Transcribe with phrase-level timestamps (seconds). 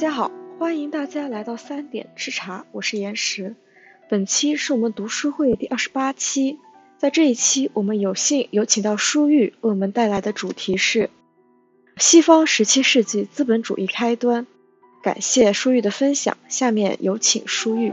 [0.00, 3.54] 大家好，欢迎大家来到三点吃茶，我是岩石。
[4.08, 6.56] 本期是我们读书会第二十八期，
[6.96, 11.10] 在这一期，我们有幸有请到舒玉为我们带来的主题是
[11.98, 14.46] 西方十七世纪资本主义开端。
[15.02, 17.92] 感谢舒玉的分享，下面有请舒玉。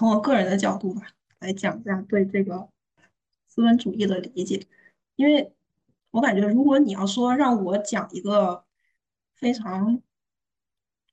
[0.00, 1.08] 从我个人的角度吧，
[1.40, 2.70] 来讲一下对这个
[3.46, 4.66] 资本主义的理解，
[5.14, 5.52] 因为
[6.10, 8.64] 我感觉，如果你要说让我讲一个
[9.34, 10.00] 非常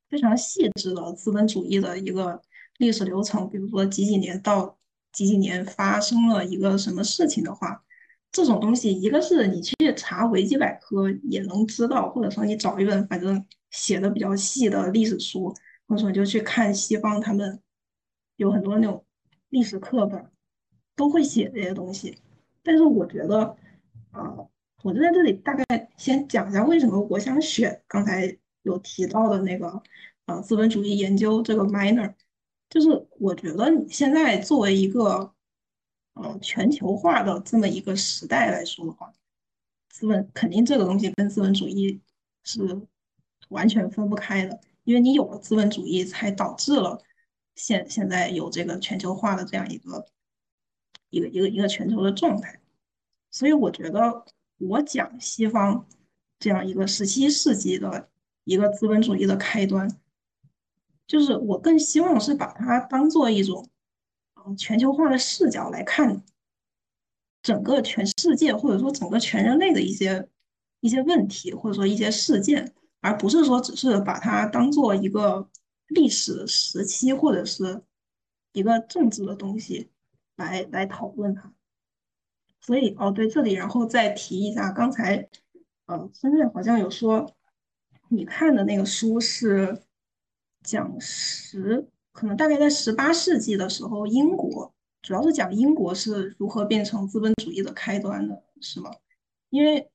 [0.07, 2.41] 非常细致的资本主义的一个
[2.77, 4.77] 历史流程，比如说几几年到
[5.11, 7.83] 几几年发生了一个什么事情的话，
[8.31, 15.53] 这种东西，一个是你去查维基百科也能知道，或者说你找一本反正写的比较细的历史书，
[15.89, 17.61] 或者说你就去看西方他们。
[18.37, 19.05] 有很多那种
[19.49, 20.31] 历史课本
[20.95, 22.17] 都会写这些东西，
[22.63, 23.55] 但是我觉得，
[24.11, 24.35] 啊，
[24.83, 29.81] 我就在这里大概先讲一下为什么我想选刚才有提到的那个，
[30.25, 32.13] 呃，资本主义研究这个 minor，
[32.69, 35.33] 就是我觉得你现在作为一个，
[36.13, 39.11] 呃，全球化的这么一个时代来说的话，
[39.89, 41.99] 资本肯定这个东西跟资本主义
[42.43, 42.81] 是
[43.49, 47.01] 完全分不开的，因为你有了资本主义，才导致了。
[47.57, 50.05] 现现在有这个全球化的这样一个
[51.09, 52.61] 一个一个一个全球的状态，
[53.31, 54.23] 所以我觉得
[54.59, 55.87] 我讲西方
[56.37, 58.09] 这样一个十七世纪的
[58.43, 59.89] 一个资本主义的开端，
[61.07, 63.67] 就是我更希望是把它当做一种
[64.35, 66.23] 嗯全球化的视角来看
[67.41, 70.29] 整个全世界或者说整个全人类的一些
[70.81, 75.49] 一些问题或者说一些事件，而不是说只是把它当做一个。
[75.87, 77.81] 历史时期或者是
[78.51, 79.89] 一个政治的东西
[80.35, 81.53] 来来讨论它，
[82.59, 85.29] 所以哦对这里然后再提一下，刚才
[85.85, 87.33] 呃孙瑞好像有说
[88.09, 89.81] 你看的那个书是
[90.63, 98.91] 讲十可能大概在十八世纪的时候，英国主要是讲英国是如何变成资本主义的开端的，是吗？
[99.49, 99.89] 因为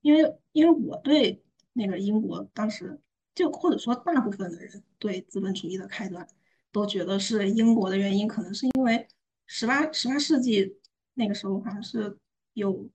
[0.00, 1.44] 因为因为我对
[1.74, 2.98] 那个英国当时。
[3.36, 6.26] 就或者说，大部分的人对资本主义的开端
[6.72, 9.06] 都觉得是英国的原因，可能是因为
[9.44, 10.78] 十八十八世纪
[11.12, 12.16] 那个时候好像是
[12.54, 12.88] 有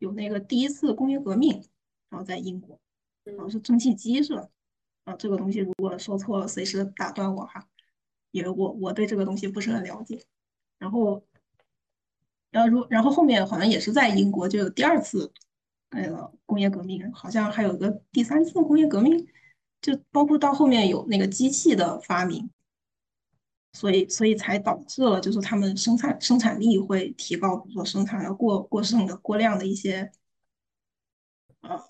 [0.00, 1.52] 有那个第一次工业革命，
[2.08, 2.80] 然后在英国，
[3.22, 4.48] 然后是蒸汽机是吧？
[5.04, 7.68] 啊，这个东西如果说错了，随时打断我哈，
[8.32, 10.24] 因为我我对这个东西不是很了解。
[10.78, 11.24] 然后，
[12.50, 15.32] 然后如然后后面好像也是在英国就有第二次
[15.90, 19.28] 那个工业革命，好像还有个第三次工业革命。
[19.80, 22.50] 就包括到后面有那个机器的发明，
[23.72, 30.12] 所以所以才导致了就是他们生产生产力会提高，比如说生产了过过剩的过量的一些
[31.60, 31.82] 呃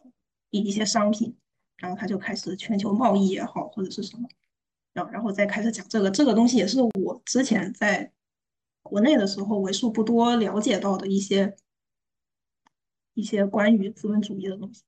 [0.51, 1.37] 一一些商品，
[1.78, 4.28] 然后他就开始全球贸易也好或者是什么，
[4.93, 8.12] 然后然后再开始讲这个这个东西也是我之前在
[8.83, 11.57] 国内的时候为数不多了解到的一些
[13.15, 14.84] 一些关于资本主义的东西，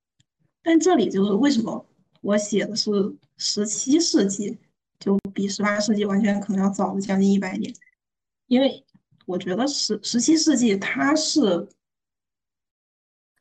[0.62, 1.86] 但这里就是为什么？
[2.22, 2.90] 我写的是
[3.36, 4.56] 十七世纪，
[4.98, 7.74] 就比十八世纪完全可能要早了将近一百年，
[8.46, 8.84] 因为
[9.26, 11.68] 我觉得十十七世纪它是，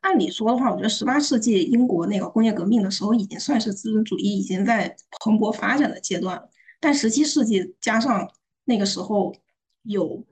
[0.00, 6.50] 按理说的话，我觉得十八世纪英国那个工业革命的时候已经算是资本主义已经在蓬勃发展的阶段了，
[6.80, 8.28] 但十七世纪加上
[8.64, 9.32] 那个时候
[9.82, 10.26] 有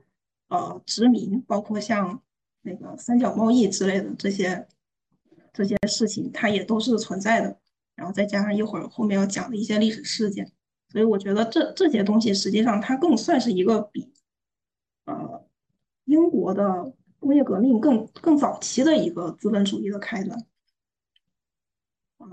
[0.48, 2.20] 呃殖民，包括像
[2.62, 4.66] 那个三角贸易之类的这些
[5.52, 7.59] 这些事情，它也都是存在的。
[8.00, 10.50] 然后再加上一会儿后面要讲的一些历史事件，
[10.88, 14.10] 所以我觉得这这些东西实际上它更算是一个比
[15.04, 15.46] 呃
[16.06, 20.46] 英国的工业革命更更早期的一个资本主义的开端。
[22.16, 22.24] 啊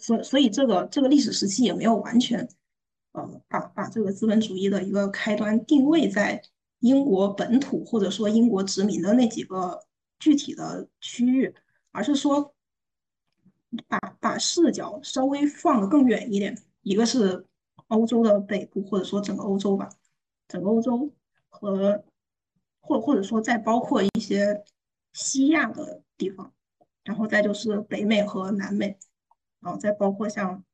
[0.00, 2.48] 所所以这个这个历史时期也没有完全
[3.12, 6.40] 呃把把这个资本主义的一个开端定位在
[6.78, 9.84] 英国本土或者说英国殖民的那几个
[10.18, 11.54] 具体的区域，
[11.92, 12.54] 而是说。
[13.86, 17.46] 把把视角稍微放得更远一点，一个是
[17.88, 19.88] 欧洲的北部，或者说整个欧洲吧，
[20.48, 21.08] 整个欧洲
[21.48, 22.02] 和
[22.80, 24.64] 或或者说再包括一些
[25.12, 26.52] 西亚的地方，
[27.04, 28.98] 然后再就是北美和南美，
[29.60, 30.64] 然后再包括像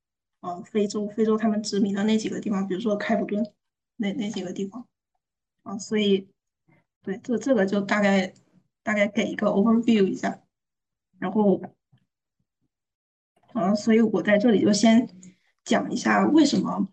[0.41, 3.47] 呃非洲，非洲他们殖民的那几个地方，比如说开普敦
[3.97, 4.87] 那那几个地方
[5.65, 6.27] 啊，所以
[7.03, 8.33] 对这这个就大概
[8.83, 10.43] 大概给一个 overview 一下，
[11.19, 11.61] 然后。
[13.57, 15.09] 嗯，所以我在这里就先
[15.65, 16.87] 讲一下为什么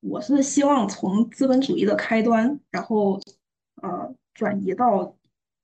[0.00, 3.20] 我是希望从资本主义的开端，然后
[3.82, 5.14] 呃转移到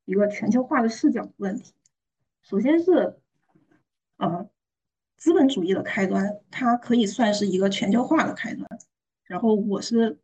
[0.05, 1.73] 一个全球化的视角的问题。
[2.43, 3.17] 首先是
[4.19, 4.47] 呃
[5.17, 8.69] 资本主义的开端，它可以算是一个全球化的开端。
[9.25, 10.19] 然后我是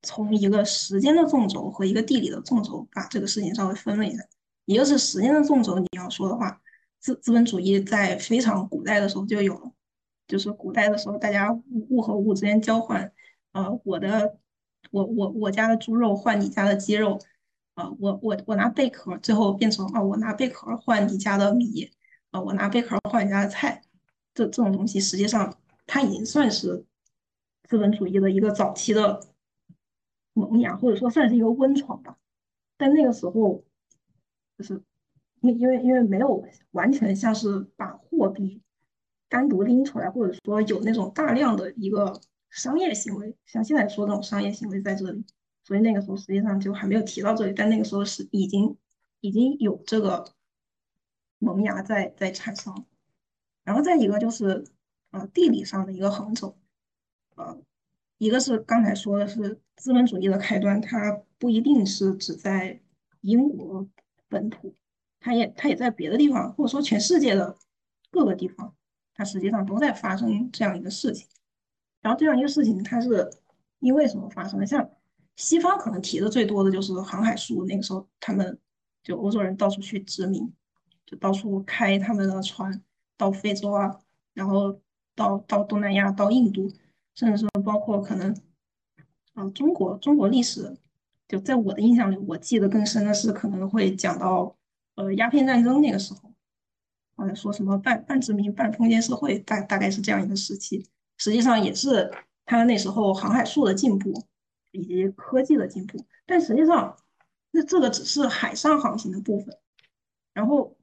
[0.00, 4.22] 从一个时间的纵轴和一个地理的纵轴把这个事情稍微分了一下。
[4.64, 6.58] 一个是时间的纵轴，你要说的话，
[7.00, 9.72] 资资本主义在非常古代的时候就有了，
[10.26, 13.12] 就是古代的时候，大家物物和物之间交换，
[13.52, 14.38] 呃，我的
[14.90, 17.18] 我我我家的猪肉换你家的鸡肉，
[17.74, 21.90] 啊，我我我拿贝壳，最后变成啊，我拿贝壳换你家的米，
[22.30, 23.82] 啊，我拿贝壳换你家的菜，
[24.34, 25.56] 这这种东西实际上
[25.86, 26.84] 它已经算是
[27.68, 29.20] 资本主义的一个早期的
[30.32, 32.18] 萌芽，或者说算是一个温床吧，
[32.76, 33.64] 但那个时候。
[34.56, 34.80] 就是
[35.40, 38.62] 因因为因为没有完全像是把货币
[39.34, 42.20] 单独拎出来，或者说有那种大量的一个
[42.50, 45.24] 商业行为，像现在说这种商业行为在这里，
[45.64, 48.76] 所以那个时候实际上就还没有提到这里，但那个时候是已经
[49.18, 50.24] 已经有这个
[51.40, 52.72] 萌芽在在产生。
[53.64, 54.64] 然后再一个就是
[55.10, 56.56] 呃地理上的一个横轴，
[57.34, 57.58] 呃
[58.18, 62.80] 一个是刚才说的是资本主义的开端，它不一定是只在
[63.22, 63.88] 英国。
[64.26, 64.74] 本土，
[65.20, 67.56] 它也它也在别的地方，或者说全世界的
[68.10, 68.74] 各个地方，
[69.14, 71.26] 它实际上都在发生这样一个事情。
[72.02, 73.30] 然后这样一个事情，它是
[73.78, 74.66] 因为什么发生的？
[74.66, 74.88] 像
[75.36, 78.58] 西方可能提的最多的就是航海术，那个时候他们
[79.02, 80.52] 就欧洲人到处去殖民，
[81.06, 82.82] 就到处开他们的船
[83.16, 83.98] 到非洲啊，
[84.32, 84.80] 然后
[85.14, 86.70] 到到东南亚，到印度，
[87.14, 88.36] 甚至说包括可能
[89.32, 90.76] 啊中国中国历史。
[91.26, 94.54] 就在我的印象里，我记得更深的是可能会讲到，
[94.94, 96.30] 呃，鸦片战争那个时候，
[97.16, 100.86] 好像说什么半半殖民半封建社会，大大概是这样一个时期。
[101.16, 102.10] 实际上也是
[102.44, 104.12] 他那时候航海术的进步
[104.72, 106.96] 以及科技的进步，但实际上
[107.52, 109.56] 那这个只是海上航行的部分。
[110.32, 110.76] 然后，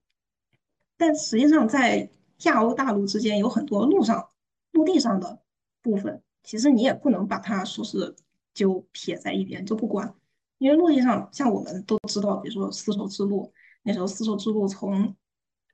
[0.95, 2.09] 但实际上在
[2.43, 4.29] 亚欧大陆之间有很多陆上
[4.71, 5.41] 陆地上的
[5.81, 8.15] 部分，其实你也不能把它说是
[8.53, 10.15] 就撇在一边就不管。
[10.59, 13.51] 因为陆地上，像我们都知道，比如说丝绸之路，
[13.83, 15.13] 那时候丝绸之路从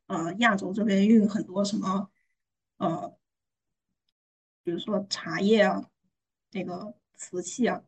[0.08, 2.10] 呃亚洲这边运很多什么
[2.78, 3.16] 呃，
[4.64, 5.90] 比如说茶叶啊，
[6.52, 7.84] 那个瓷器啊，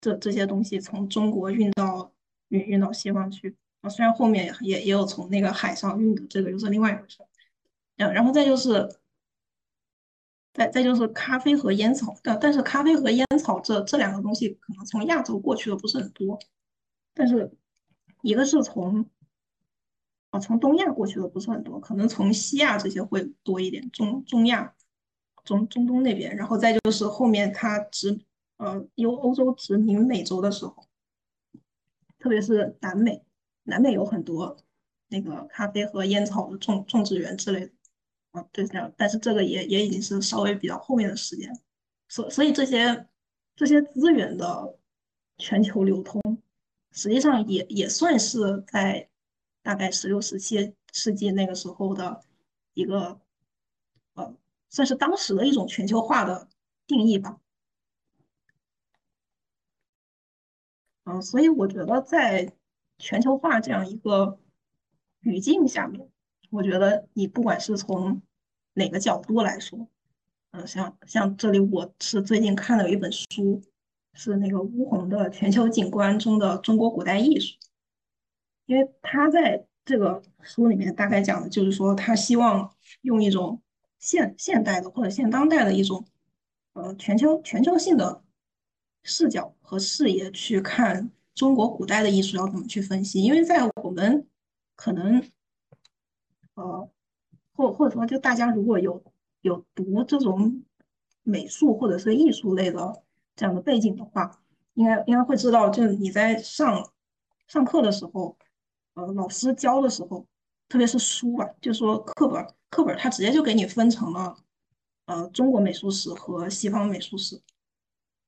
[0.00, 2.12] 这这些东西从中国运到
[2.48, 3.88] 运运到西方去啊。
[3.88, 7.18] 虽然后面也也有从那个海上运的，这个又是另外一回事。
[7.96, 9.00] 嗯，然后再就是。
[10.56, 16.38] 再再就是咖啡和烟草，但但是咖啡和烟草这这两个东西可能从亚洲过去的不是很多，
[17.12, 17.50] 但是
[18.22, 19.04] 一个是从
[20.34, 24.74] 啊从东亚过去的不是很多，可能从西亚这些会多一点，中中亚、
[25.44, 28.18] 中中东那边，然后再就是后面它殖
[28.56, 30.74] 呃由欧洲殖民美洲的时候，
[32.18, 33.22] 特别是南美，
[33.62, 34.56] 南美有很多
[35.06, 37.72] 那个咖啡和烟草的种种植园之类的。
[38.32, 41.56] 啊，对，这样，但是这个也也已经是稍微比较后面的时间，
[42.08, 43.06] 所所以这些
[43.54, 44.76] 这些资源的
[45.38, 46.20] 全球流通，
[46.90, 49.08] 实际上也也算是在
[49.64, 52.22] 大概十六、十七世纪那个时候的
[52.74, 53.18] 一个
[54.12, 54.36] 呃，
[54.68, 56.46] 算是当时的一种全球化的
[56.86, 57.40] 定义吧。
[61.04, 62.52] 嗯，所以我觉得在
[62.98, 64.38] 全球化这样一个
[65.20, 66.10] 语境下面。
[66.50, 68.20] 我觉得你不管是从
[68.74, 69.88] 哪个角度来说，
[70.50, 73.62] 嗯，像像这里我是最近看了一本书，
[74.12, 77.56] 是那个乌宏的《全球景观中的中国古代艺术》，
[78.66, 83.60] 因为他在这个书里面大概讲的就是说，他希望用一种
[83.98, 86.04] 现现代的或者现当代的一种
[86.72, 88.22] 呃全球全球性的
[89.02, 94.26] 视角和视野去看中国古代的艺术要怎么去分析，因为在我们
[94.76, 95.22] 可能。
[96.56, 96.88] 呃，
[97.56, 99.02] 或或者说，就大家如果有
[99.40, 100.62] 有读这种
[101.24, 103.02] 美术或者是艺术类的
[103.34, 104.40] 这样的背景的话，
[104.74, 106.92] 应该应该会知道，就是你在上
[107.48, 108.38] 上课的时候，
[108.94, 110.26] 呃，老师教的时候，
[110.68, 114.36] 特别是书吧，就说课本课本，它直接就给你分成了
[115.06, 117.40] 呃中国美术史和西方美术史，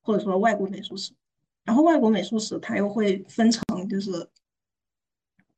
[0.02, 1.12] 或者说外国美术史，
[1.64, 4.28] 然后外国美术史它又会分成就是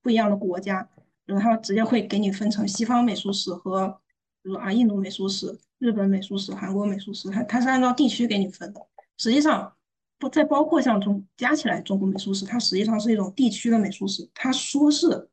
[0.02, 0.88] 不一样的国家。
[1.26, 4.00] 然后它直接会给你分成西方美术史和，
[4.42, 8.80] 比如啊印度美术史、日本美术史、韩国美术史，它它是按照地区给你分的。
[9.18, 9.76] 实际上
[10.18, 14.28] 不再包括像中加起来中国美术史，它实际上是一种地区的美术史。
[14.34, 15.30] 它说是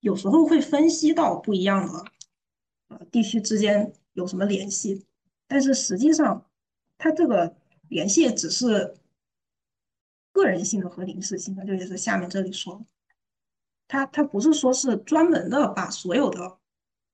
[0.00, 2.04] 有时候会分析到不一样的
[2.88, 5.06] 呃地区之间有什么联系，
[5.46, 6.46] 但是实际上
[6.98, 7.56] 它这个
[7.88, 8.94] 联系只是
[10.30, 12.84] 个人性的和临时性的，就也是下面这里说，
[13.88, 16.58] 它它不是说是专门的把所有的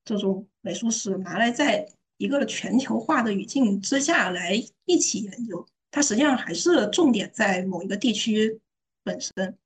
[0.04, 4.52] 这种美术史拿来在一个全球化的语境之下来
[4.85, 8.61] 一起研究，它实际上还是重点在某一个地区
[9.05, 9.57] 本身。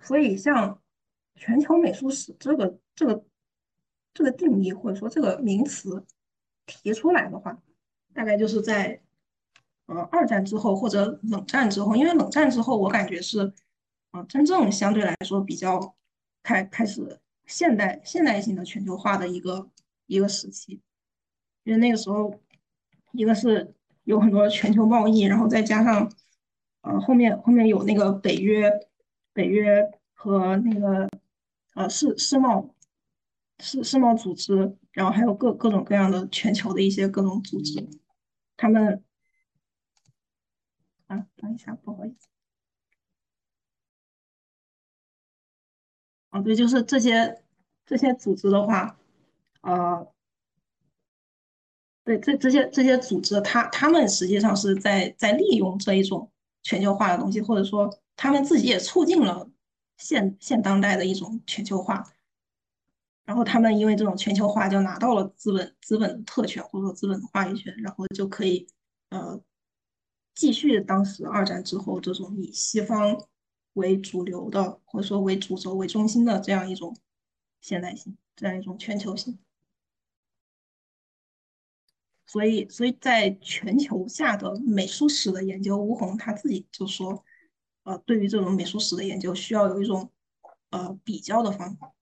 [0.00, 0.80] 所以，像
[1.34, 3.24] 全球美术史这个这个
[4.14, 6.06] 这个定义或者说这个名词
[6.64, 7.60] 提出来的话，
[8.14, 9.02] 大概就是在
[9.86, 13.52] 呃二战之后或者冷战之后，因为冷战之后我感觉是
[14.12, 15.96] 啊真正相对来说比较
[16.44, 19.68] 开开始现代现代性的全球化的一个
[20.06, 20.80] 一个时期，
[21.64, 22.40] 因为那个时候
[23.10, 26.12] 一个是有很多全球贸易，然后再加上
[26.82, 28.70] 呃后面后面有那个北约。
[29.32, 31.08] 北约和那个
[31.74, 32.74] 呃世世贸
[33.60, 37.88] 世世贸组织，然后还有各各种各样的全球的一些各种组织，
[38.56, 39.04] 他们
[41.06, 42.28] 啊，等一下，不好意思，
[46.30, 47.44] 啊，对，就是这些
[47.86, 48.98] 这些组织的话，
[49.60, 50.12] 呃，
[52.04, 56.30] 对，这这些这些组织，他他们实际上是在在利用这一种
[56.62, 57.90] 全球化的东西，或者说。
[58.22, 59.50] 他们自己也促进了
[59.96, 62.04] 现现当代的一种全球化，
[63.24, 68.68] 然后他们因为这种全球化就拿到了资本资本特权或者说资本的话语权，然后就可以
[69.08, 69.40] 呃
[70.34, 73.18] 继续当时二战之后这种以西方
[73.72, 76.94] 为主流的或者说为主轴为中心的这样一种
[77.62, 79.38] 现代性，这样一种全球性。
[82.30, 87.24] 所以，所以在全球下的美术史的研究，吴红他自己就说。
[87.82, 90.12] 呃，对于这种美术史的研究，需要有一种
[90.68, 91.92] 呃比较的方法。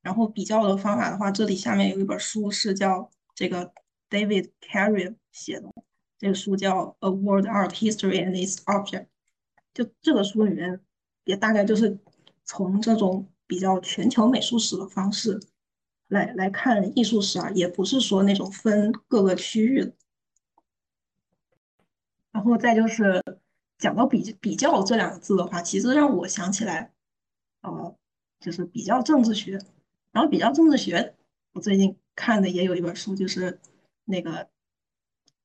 [0.00, 3.72] 然后比较的方法的话，这里下面有一本书是叫这个
[4.08, 5.70] David Carrey 写的，
[6.18, 9.02] 这个书叫《A World Art History and Its Object》。
[9.74, 10.80] 就这个书里面，
[11.24, 11.98] 也大概就是
[12.44, 15.38] 从这种比较全球美术史的方式
[16.10, 19.92] 来来看艺术史啊，也不是说那种分各个区域的。
[22.30, 23.20] 然后再就是。
[23.80, 26.92] 讲到比比较这两个字的话，其实让我想起来，
[27.62, 27.96] 呃，
[28.38, 29.58] 就是比较政治学。
[30.12, 31.14] 然后比较政治学，
[31.54, 33.58] 我最近看的也有一本书，就是
[34.04, 34.46] 那个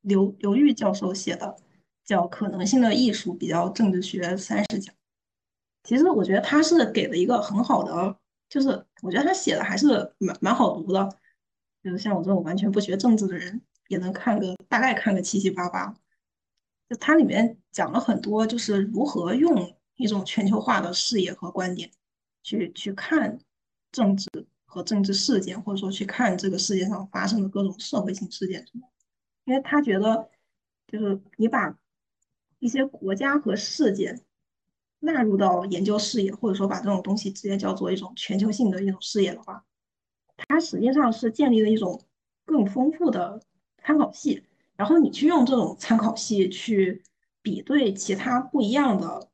[0.01, 1.55] 刘刘玉教授写的，
[2.03, 4.93] 叫《可能性的艺术：比较政治学三十讲》。
[5.83, 8.17] 其实我觉得他是给了一个很好的，
[8.49, 11.09] 就是我觉得他写的还是蛮蛮好读的，
[11.83, 15.93] 就是像我这种完全不学政治的人，也能看个大概看个七七八八。
[16.87, 21.89] 就它里面讲了很多，就是如何用一种全球化的视野和观点
[22.43, 23.39] 去去看
[23.91, 24.29] 政治
[24.65, 28.87] 和政治事件，或者说去看这个世界上发生的各种社会性事件什么。
[29.45, 30.29] 因为他觉得，
[30.87, 31.75] 就是你把
[32.59, 34.21] 一些国家和事件
[35.05, 39.63] 纳入到研究视野，或者说把这种东西直接叫做一种全球性的一种视野的话，
[40.35, 42.03] 它实际上是建立了一种
[42.45, 43.41] 更丰富的
[43.81, 44.43] 参考系。
[44.75, 47.01] 然后你去用这种参考系去
[47.41, 49.29] 比对其他不一样的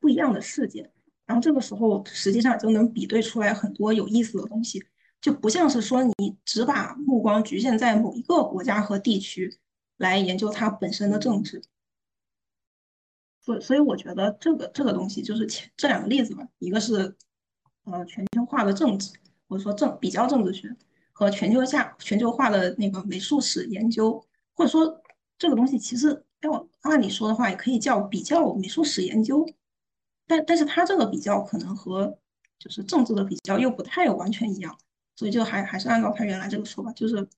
[0.00, 0.90] 不一样的事件，
[1.24, 4.84] 然后这个时候实际上就能比对出来很多有意思的东西，
[5.20, 9.56] 就不像是说你只把目光局限在某一个国家和地区
[9.98, 11.62] 来研究它本身的政治。
[13.42, 17.14] 所所以我觉得这个这个东西就是前这两个例子吧，一个是
[17.84, 19.12] 呃全球化的政治，
[19.48, 20.74] 或者说政比较政治学。
[21.14, 24.18] 和全球下全球化的那个美术史研究，
[24.54, 25.02] 或者说
[25.38, 29.46] 这个东西其实要按理说的话，也可以叫比较美术史研究，
[30.26, 32.18] 但但是它这个比较可能和
[32.58, 34.76] 就是政治的比较又不太完全一样，
[35.14, 37.28] 所以就还还是按照他原来这个说法，就是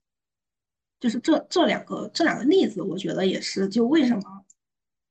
[1.01, 4.34] 就是这这两个这两个例子，我觉得也是就为什么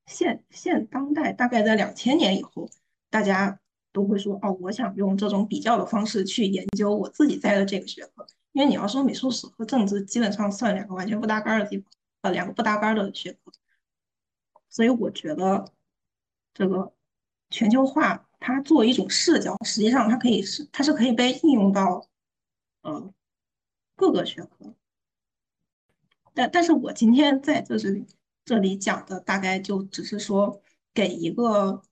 [0.06, 2.68] 现现当代大概在两千年以后，
[3.10, 3.58] 大家
[3.92, 8.26] 都会说哦，我想用这种比较的方式去研究我自己在的这个学科。
[8.52, 13.52] 因为你要说美术史和政治，基本上算两个完全不搭嘎的地方，呃，两个不搭嘎的学科。
[14.68, 15.72] 所以我觉得
[16.52, 16.92] 这个
[17.50, 22.06] 全球化，它作为一种视角，实际上它可以是，它是可以被应用到
[22.82, 23.12] 呃
[23.96, 24.74] 各个学科。
[26.32, 28.06] 但但是我今天在这里
[28.44, 31.82] 这里讲的，大概就只是说给一个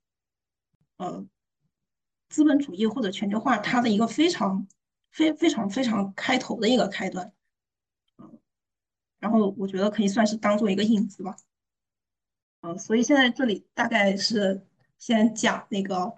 [0.97, 1.27] 呃
[2.29, 4.67] 资本主义或者全球化它的一个非常。
[5.15, 7.31] 非非常非常开头的一个开端，
[8.17, 8.39] 嗯，
[9.19, 11.37] 然后我觉得可以算是当做一个引子吧，
[12.63, 14.67] 嗯，所以现在这里大概是
[14.99, 16.17] 先讲那个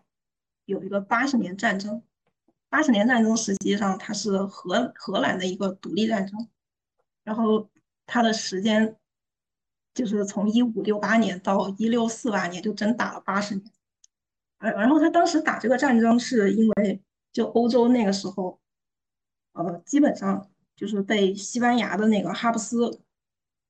[0.66, 2.04] 有一个八十年战争，
[2.68, 6.48] 八十年战争实际上它是荷荷兰的一个独立战争，
[7.24, 7.68] 然后
[8.06, 8.96] 它的时间
[9.94, 13.64] 就是从一五六八年到一六四八年，就真打了八十年。
[14.58, 17.00] 而然后他当时打这个战争是因为
[17.32, 18.58] 就欧洲那个时候，
[19.52, 23.00] 呃，基本上就是被西班牙的那个哈布斯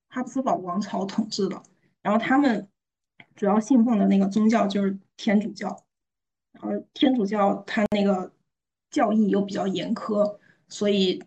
[0.09, 1.61] 哈布斯堡王朝统治的，
[2.01, 2.67] 然后他们
[3.35, 5.83] 主要信奉的那个宗教就是天主教，
[6.53, 8.31] 然后天主教他那个
[8.89, 10.39] 教义又比较严苛，
[10.69, 11.21] 所以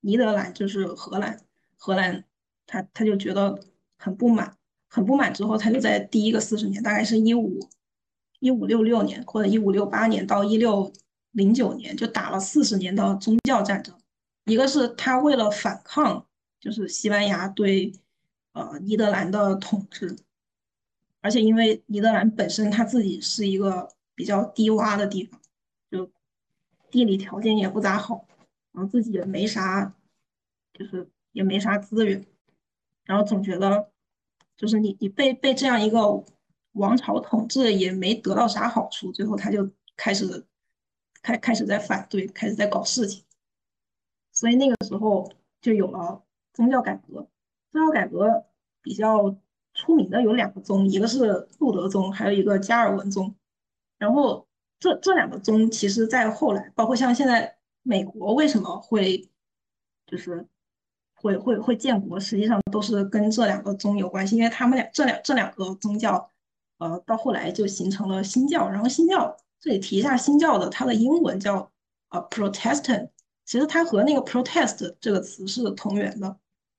[0.00, 1.40] 尼德兰就是荷兰，
[1.76, 2.24] 荷兰
[2.66, 3.58] 他他就觉得
[4.00, 4.56] 很不满，
[4.88, 7.60] 很不满之后，他就在第一个四十年，大概是一五
[8.38, 10.90] 一五六六年或者一五六八年到一六
[11.32, 13.94] 零九年，就打了四十年的宗教战争，
[14.46, 16.26] 一个是他为了反抗，
[16.58, 17.92] 就是西班牙对。
[18.52, 20.16] 呃，尼德兰的统治，
[21.20, 25.40] 而且因为尼德兰本身它自己是一个比较低洼的地方，
[25.88, 26.10] 就
[26.90, 28.26] 地理条件也不咋好，
[28.72, 29.94] 然后自己也没啥，
[30.74, 32.26] 就是也没啥资源，
[33.04, 33.90] 然后总觉得
[34.56, 36.24] 就是你你被被这样一个
[36.72, 40.46] 王朝统治也没得到啥好处，最后他就开始
[41.22, 43.24] 开开始在反对，开始在搞事情，
[44.32, 47.28] 所以那个时候就有了宗教改革。
[47.72, 48.46] 宗教改革
[48.82, 49.36] 比较
[49.74, 53.34] 出名的有两个宗，一个是路德宗，还有一个加尔文宗。
[53.98, 59.30] 然后这这两个宗，其实在后来，包括像现在美国为什么会
[60.06, 60.46] 就是
[61.20, 66.30] 会会会建国，实际上都是跟这两个宗有关系，因为他们俩这两这两个宗教，
[66.78, 68.68] 呃，到后来就形成了新教。
[68.68, 71.70] 然后新教这里提一下，新教的它的英文叫
[72.08, 73.10] 呃 Protestant，
[73.44, 76.36] 其实它和那个 protest 这个词是同源的，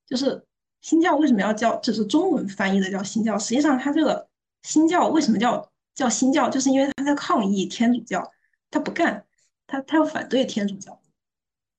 [0.08, 0.46] 就是。
[0.84, 1.76] 新教为什么要叫？
[1.76, 3.38] 这是中文翻译的叫新教。
[3.38, 4.28] 实际上，它这个
[4.64, 6.50] 新教为什么叫叫新教？
[6.50, 8.32] 就是因为他在抗议天主教，
[8.72, 9.24] 他不干，
[9.68, 11.00] 他他要反对天主教。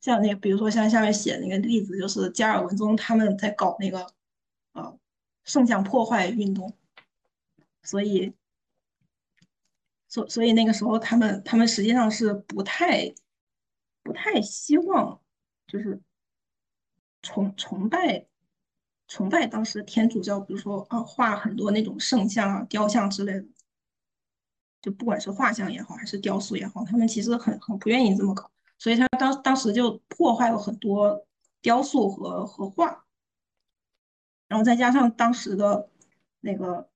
[0.03, 4.07] 像那个，比如说像下面写那个例子，就是加尔文宗他们在搞那个
[4.73, 4.99] 呃
[5.45, 6.77] 圣像破坏运动，
[7.83, 8.35] 所以
[10.09, 13.15] 所所以那个时候他们他们实际上是不太
[14.03, 15.19] 不太希望
[15.67, 15.99] 就是
[17.23, 18.27] 崇崇拜。
[19.09, 23.45] 崇拜当时天主教，比如说啊，画很多那种圣像啊、雕像之类的，
[24.81, 28.51] 就不管是画像也好，还是雕塑也好，他们其实很很不愿意这么搞，
[28.83, 31.25] 所以他当当时就破坏了很多
[31.61, 33.05] 雕塑和和画，
[34.49, 35.89] 然后再加上当时的
[36.41, 36.89] 那个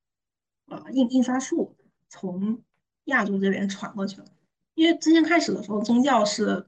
[0.67, 1.77] 呃印印刷术
[2.09, 2.61] 从
[3.05, 4.27] 亚洲这边传过去了，
[4.75, 6.67] 因为之前开始的时候宗教是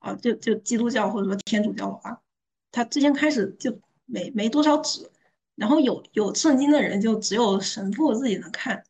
[0.00, 2.20] 啊，就就基督教或者说天主教的话，
[2.70, 3.80] 他之前开始就。
[4.10, 5.10] 没没多少纸，
[5.54, 8.82] 然后有有圣经的人就只有神父自己能看，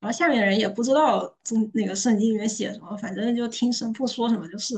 [0.00, 4.74] 然后下面的人也不知道宗那个圣经里面写什么，反正就听神父说什么就是。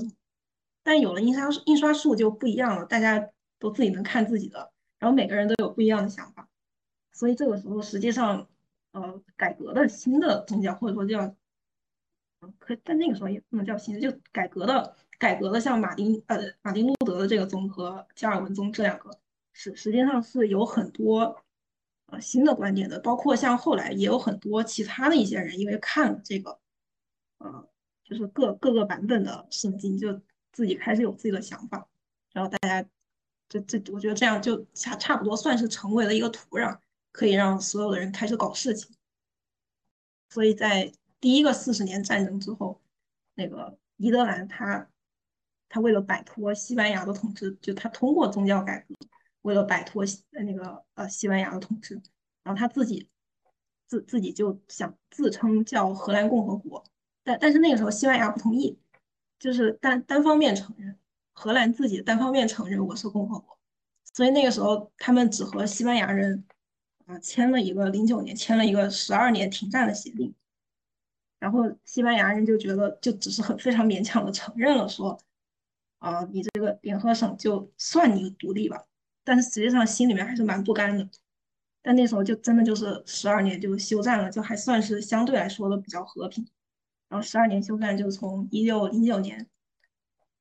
[0.82, 3.28] 但有了印刷印刷术就不一样了，大家
[3.58, 6.48] 都自己能看自己的，然后每个人都有不一样的想法，
[7.12, 8.48] 所以这个时候实际上，
[8.92, 11.34] 呃，改革的新的宗教或者说叫，
[12.58, 19.10] 可在那个时候也不能叫新的，就改革的改革的像马丁呃马丁路德的这个宗和加尔文宗这两个。
[19.52, 21.44] 是，实际上是有很多
[22.10, 26.58] 呃新的观点的，包括像后来也有很多其他的一些人，因为看了这个，
[27.38, 27.68] 呃，
[28.04, 30.20] 就是各各个版本的圣经，就
[30.52, 31.88] 自己开始有自己的想法，
[32.32, 32.88] 然后大家
[33.48, 36.78] 这这，我觉得这样就差差不多算是成为了一个土壤，
[37.12, 38.94] 可以让所有的人开始搞事情。
[40.28, 42.80] 所以在第一个四十年战争之后，
[43.34, 44.88] 那个伊德兰他
[45.68, 48.94] 他为了摆脱西班牙的统治，就他通过宗教改革。
[49.42, 51.94] 为了摆脱那个呃西班牙的统治，
[52.42, 53.08] 然后他自己
[53.86, 56.84] 自自己就想自称叫荷兰共和国，
[57.24, 58.78] 但但是那个时候西班牙不同意，
[59.38, 60.98] 就是单单方面承认
[61.32, 63.58] 荷兰自己单方面承认我是共和国，
[64.12, 66.44] 所以那个时候他们只和西班牙人
[67.06, 70.34] 啊签了一个零九年签了一个十二年停战的协定，
[71.38, 75.18] 然后西班牙人就觉得就只是很非常勉强的承认了说
[75.98, 78.84] 啊你这个联合省就算你独立吧。
[79.24, 81.08] 但是实际上心里面还是蛮不甘的，
[81.82, 86.46] 但那时候就真的就是十二年就休战了，就还算是相对来说的比较和平。
[87.08, 89.48] 然后十二年休战就从一六零九年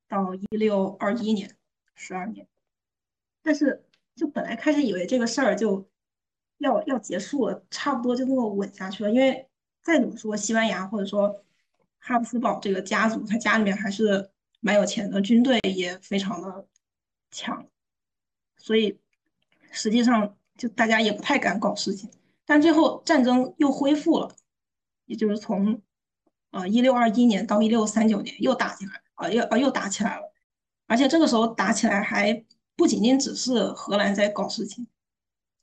[0.08, 1.56] 到一六二一年，
[1.96, 2.48] 十二年。
[3.42, 5.90] 但是就本来开始以为这个事儿就
[6.60, 9.48] 要要结束了，差不多就那么稳下去了，因为
[9.82, 11.44] 再怎么说西班牙或者说
[12.00, 16.68] 哈布斯堡这个家族，他家里面还是蛮有钱的，军队也非常的
[17.32, 17.66] 强。
[18.60, 19.00] 所以，
[19.72, 22.10] 实际上就大家也不太敢搞事情，
[22.46, 24.36] 但最后战争又恢复了，
[25.06, 25.82] 也就是从
[26.52, 30.34] 呃一六二一年到一六三九年又打进来，啊又啊又打起来了，
[30.86, 32.44] 而且这个时候打起来还
[32.76, 34.86] 不仅仅只是荷兰在搞事情，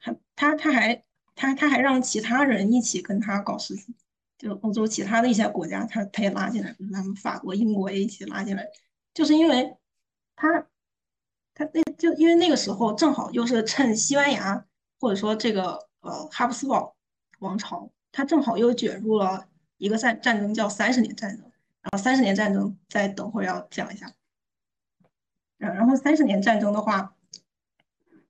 [0.01, 1.05] 他他他还
[1.35, 3.95] 他他还让其他人一起跟他搞事情，
[4.39, 8.67] 就欧洲其他的一些国家他他也拉进来，比如他们法国、英国也一起拉进来，
[9.13, 9.77] 就是因为
[10.35, 10.67] 他
[11.59, 14.63] 他那就因为那个时候正好又是趁西班牙
[15.01, 16.95] 或者说这个呃哈布斯堡
[17.39, 21.51] 王朝，他正好又卷入了一个战战争叫三十年战争。
[21.81, 24.13] 然后三十年战争，再等会儿要讲一下。
[25.57, 27.15] 然然后三十年战争的话，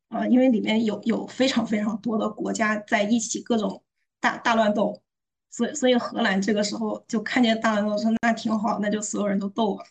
[0.08, 3.82] 呃，因为里面有有非常非常多的国家在一起各种
[4.20, 5.00] 大大乱斗，
[5.48, 9.84] 所以所以荷兰这个时候就看见大乱斗说那挺好，那就所有人都斗了。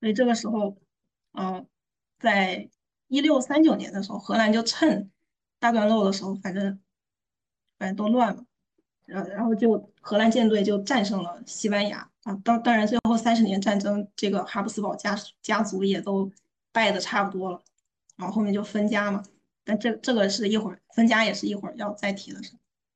[0.00, 0.74] 所以这个时候，
[1.32, 1.66] 呃，
[2.18, 2.68] 在
[3.08, 5.10] 一六三九年的时候，荷兰就趁
[5.58, 6.78] 大乱斗的时候，反正
[7.78, 8.44] 反正都乱了，
[9.06, 12.10] 然然后就荷兰舰队就战胜了西班牙。
[12.24, 16.30] 啊，当当然，最后三十年战争，这个哈布斯堡家家族也都
[16.72, 17.62] 败的差不多了，
[18.16, 19.22] 然后后面就分家嘛。
[19.64, 22.52] 但这这个是一会儿分家，也是一会儿要再提的事。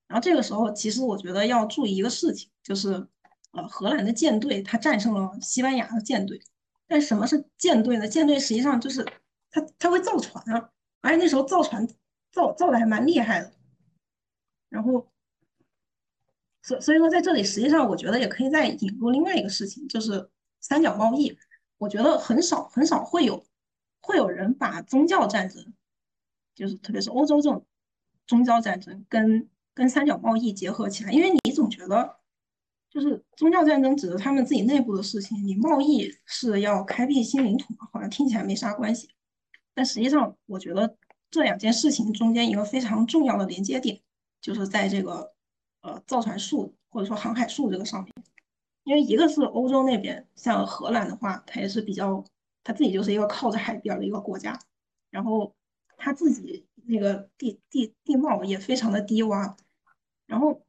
[0.07, 3.07] 然后这个时候，其实我觉得要注意一个事情，就是
[3.53, 6.39] 呃，荷兰的舰队它战胜了西班牙的舰队。
[6.93, 8.07] 但什么是舰队呢？
[8.07, 9.03] 舰队实际上就是
[9.51, 11.89] 它它会造船啊，而且那时候造船
[12.31, 13.53] 造造的还蛮厉害的。
[14.69, 15.09] 然后。
[16.65, 21.37] 所所以说，在这里实际上，我觉得也可以再引入另外一个事情，就是三角贸易。
[21.77, 23.45] 我觉得很少很少会有
[24.01, 25.75] 会有人把宗教战争，
[26.55, 27.67] 就是特别是欧洲这种
[28.29, 31.11] 宗教战争，跟跟三角贸易结合起来。
[31.11, 32.19] 因为你总觉得，
[32.93, 39.09] 就是宗教战争指的他们自己内部的事情，你贸易是要开辟新领土嘛，好像听起来没啥关系。
[39.73, 40.97] 但实际上，我觉得
[41.31, 44.01] 这两件事情中间一个非常重要的连接点，
[44.41, 45.33] 就是在这个。
[45.85, 48.13] 呃，造船术或者说航海术这个上面，
[48.85, 52.25] 因为一个是欧洲那边，像荷兰的话，它也是比较，
[52.63, 54.57] 它自己就是一个靠着海边的一个国家，
[55.11, 55.53] 然后
[55.97, 59.57] 它自己那个地地地貌也非常的低洼，
[60.25, 60.63] 然后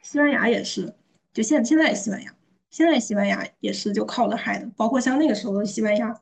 [0.00, 0.96] 西班牙也是，
[1.32, 2.34] 就现现在西班牙，
[2.70, 6.20] 现在西班牙也是就靠着海的，包括像那个时候的西班牙，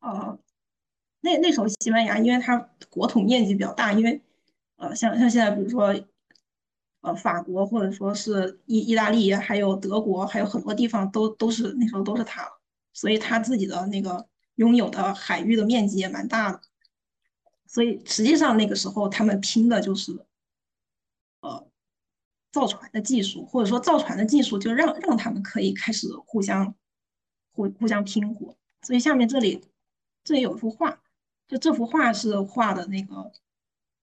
[0.00, 0.38] 呃，
[1.20, 4.22] 那那时候西班牙因为它国土面积比较大，因为
[4.76, 5.94] 呃，像像现在比如说。
[7.02, 12.46] 呃，法国或者说是意意大利，还有德国，还有很多地方都都是那时候都是它，
[12.92, 16.60] 所以它自己的那个拥有的海域的面积也蛮大的，
[17.66, 20.12] 所以实际上那个时候他们拼的就是
[22.52, 26.74] 造船的技术，或者说造船的技术就让让他们可以开始互相
[27.52, 28.56] 互互相拼活。
[28.82, 29.64] 所以下面这里
[30.24, 31.00] 这里有一幅画，
[31.48, 33.32] 就这幅画是画的那个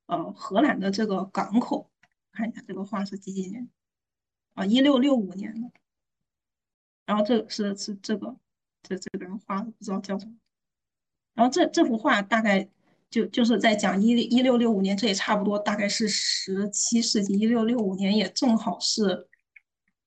[0.06, 1.90] 呃荷兰的这个港口。
[2.32, 3.68] 看一下这个画是几几年
[4.54, 4.64] 啊？
[4.64, 5.72] 一六六五年的。
[7.08, 8.38] 然后这是是这个
[8.84, 10.36] 这这个人画的，不知道叫什么。
[11.34, 12.70] 然后这这幅画大概
[13.10, 17.34] 就就是在讲一一六六五年，这也差不多大概是十七世纪。
[17.34, 19.28] 一六六五年也正好是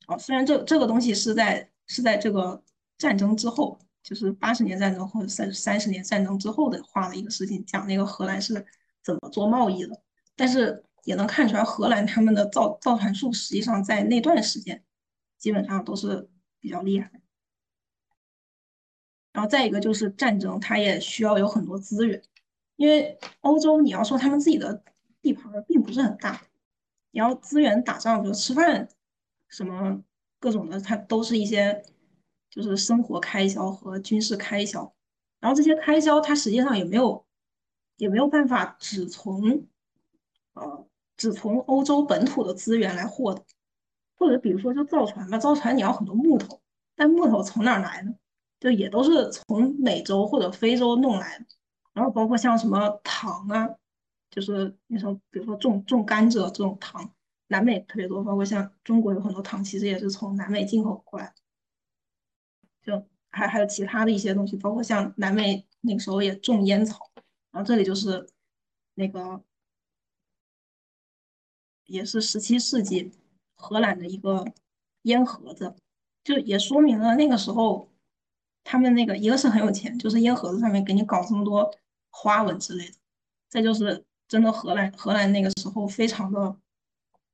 [0.07, 2.63] 哦，虽然这这个东西是在是在这个
[2.99, 8.67] 战争之后，就是八十年战争或者三三十年战争之后的画的一个事情，讲那个荷兰是
[9.03, 10.01] 怎么做贸易的，
[10.37, 10.85] 但是。
[11.05, 14.85] 也能看出来，荷兰他们的造造船术实际上在那段时间
[15.39, 16.29] 基本上都是
[16.61, 17.11] 比较厉害。
[19.33, 22.23] 然后再一个就是战争，它也需要有很多资源，
[22.81, 24.83] 因为欧洲你要说他们自己的
[25.21, 26.41] 地盘并不是很大，
[27.11, 28.89] 你要资源打仗，比如吃饭
[29.49, 30.03] 什么
[30.39, 31.85] 各种的，它都是一些
[32.49, 34.91] 就是生活开销和军事开销。
[35.41, 37.23] 然后这些开销它实际上也没有
[37.99, 39.67] 也没有办法只从
[40.55, 40.87] 呃。
[41.19, 43.45] 只从欧洲本土的资源来获得，
[44.17, 46.59] 或者比如说就造船吧，造船你要很多木头，
[46.97, 48.15] 但木头从哪儿来呢？
[48.59, 51.45] 就也都是从美洲或者非洲弄来的。
[52.01, 53.69] 然后包括像什么糖啊，
[54.31, 57.13] 就是那时候比如说种种甘蔗这种糖，
[57.49, 61.35] 南美特别多，包括像中国有很多糖，其实也是从南美进口过来。
[62.81, 67.11] 就还还有其他的一些东西，包括像南美那个时候也种烟草，
[67.51, 68.27] 然后这里就是
[68.95, 69.43] 那个。
[71.85, 73.11] 也是十七世纪
[73.57, 74.47] 荷兰的一个
[75.03, 75.75] 烟盒子，
[76.23, 77.89] 就也说明了那个时候
[78.63, 81.69] 他们那个一个是很有钱，就是烟盒子上面给你搞这么多
[82.11, 82.95] 花纹之类的；
[83.49, 86.57] 再就是真的荷兰荷兰那个时候非常的，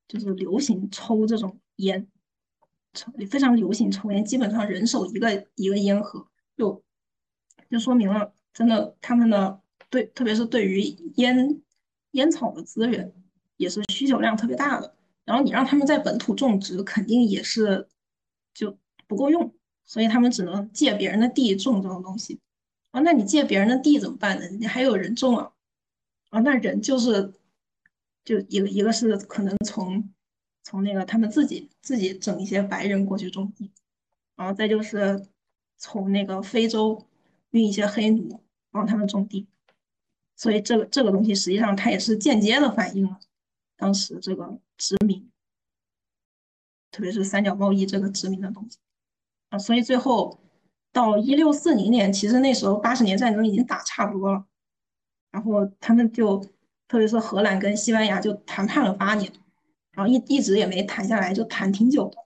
[0.07, 2.07] 就是流行抽这种烟，
[2.95, 6.83] 抽非常流行抽烟，基本上人手一个一个烟盒，就
[7.71, 9.61] 就说明了真的他们的
[9.91, 10.81] 对，特别是对于
[11.17, 11.63] 烟
[12.13, 13.13] 烟草的资源。
[13.59, 17.89] 也是需求量特别大的，然后你让他们在本土种植，肯定也是
[18.53, 19.51] 就不够用，
[19.83, 22.39] 所以他们只能借别人的地种这种东西。
[22.97, 24.49] 啊，那你借别人的地怎么办呢？
[24.59, 25.53] 你还有人种啊？
[26.31, 27.35] 啊，那人就是
[28.25, 30.15] 就一个一个是可能从
[30.63, 33.71] 从那个他们自己自己整一些白人过去种地，
[34.35, 35.29] 然后再就是
[35.77, 37.07] 从那个非洲
[37.51, 39.47] 运一些黑奴帮他们种地。
[40.35, 43.21] 所以这个这个东西实际上它也是间接的反映了
[43.77, 45.31] 当时这个殖民，
[46.91, 48.79] 特别是三角贸易这个殖民的东西
[49.51, 49.59] 啊。
[49.59, 50.41] 所以最后
[50.97, 54.47] 到一六四零年，其实那时候八十年战争已经打差不多了，
[55.31, 56.43] 然后他们就
[56.89, 59.31] 特别是荷兰跟西班牙就谈判了八年，
[59.93, 62.17] 然后一一直也没谈下来，就谈挺久的。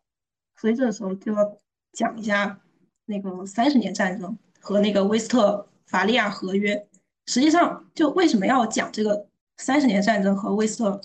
[0.56, 1.59] 所以这个时候就要
[1.92, 2.61] 讲一下
[3.06, 6.87] 那个三十年战争和那个威斯特伐利亚合约。
[7.26, 11.00] 实际上，就为什么要讲这个三十年战争和威斯特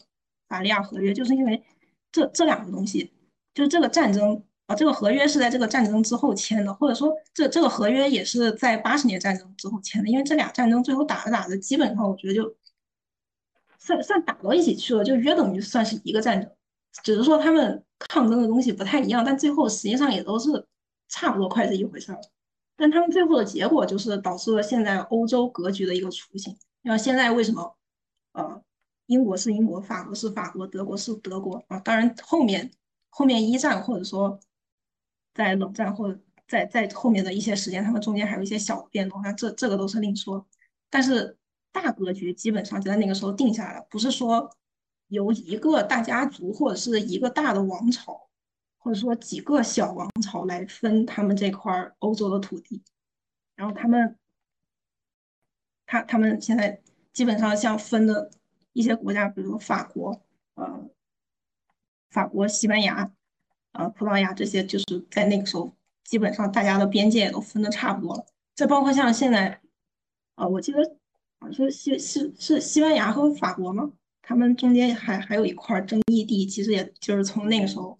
[0.48, 1.64] 伐利亚合约，就是因为
[2.12, 3.12] 这这两个东西，
[3.56, 10.10] 就是这个战争啊，这个合约是在这个战争之后签的，或者说这这个合约也是在八十年战争之后签的。
[10.10, 12.56] 因为这俩战争最后打着打着，基本上我觉得就
[13.78, 16.52] 算算打到一起去了，就约等于算是一个战争，
[17.04, 20.66] 只是说他们抗争的东西不太一样，但最后实际上也都是
[21.10, 22.20] 差不多快是一回事儿。
[22.76, 26.58] 但他们最后的结果就是导致了现在欧洲格局的一个雏形。
[26.82, 27.76] 那现在为什么，
[28.34, 28.62] 呃，
[29.06, 31.80] 英国是英国，法国是法国，德国是德国啊？
[31.80, 32.72] 当然后面
[33.10, 34.40] 后面一战或者说
[35.36, 36.18] 在冷战或
[36.48, 40.44] 在在后面的一些时间，他们中间还有一些小变动，那这这个都是另说。
[40.90, 41.38] 但是
[41.72, 44.50] 大格局基本上就在那个时候定下来了，不是说
[45.10, 48.24] 由一个大家族或者是一个大的王朝。
[48.78, 52.84] 或者说几个小王朝来分他们这块欧洲的土地，
[53.56, 54.16] 然后他们，
[55.88, 56.80] 他他们现在
[57.12, 58.30] 基本上像分的
[58.74, 60.22] 一些国家，比如法国，
[60.54, 60.88] 呃，
[62.12, 63.12] 法国、西班牙，
[63.76, 65.72] 呃，葡萄牙这些，就是在那个时候，
[66.04, 68.26] 基本上大家的边界也都分的差不多了。
[68.56, 69.62] 再包括像现在，
[70.36, 70.80] 呃，我记得
[71.40, 73.92] 好像是西是是西班牙和法国吗？
[74.22, 77.98] 他们中间还还有一块争议地，其实也就是从那个时候。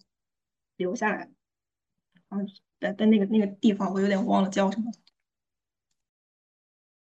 [0.78, 1.30] 留下来，
[2.28, 2.46] 嗯，
[2.78, 4.92] 在在那个那个地方，我有点忘了叫什么，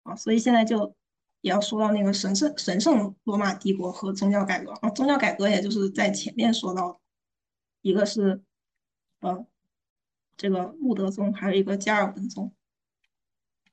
[0.03, 0.93] 啊，所以现在就
[1.41, 7.01] 也要说到那个神圣神圣罗马帝国和宗教改革啊，宗教改革也就是在前面说到，
[7.81, 8.43] 一个是
[9.23, 9.45] 呃
[10.37, 12.53] 这个路德宗，还有一个加尔文宗，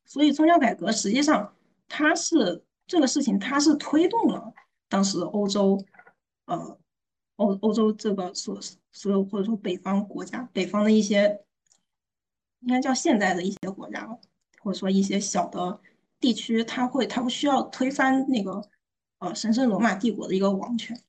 [0.07, 1.55] 所以宗教改革实际上
[1.87, 4.55] 它是这个事情，它是推动了
[4.89, 5.85] 当时欧洲
[6.47, 6.79] 呃。
[7.41, 8.61] 欧欧洲这个所
[8.93, 11.43] 所有或者说北方国家，北方的一些
[12.59, 14.07] 应该叫现在的一些国家，
[14.61, 15.81] 或者说一些小的
[16.19, 18.69] 地区，它会它不需要推翻那个
[19.21, 21.03] 呃神圣罗马帝国的一个王权，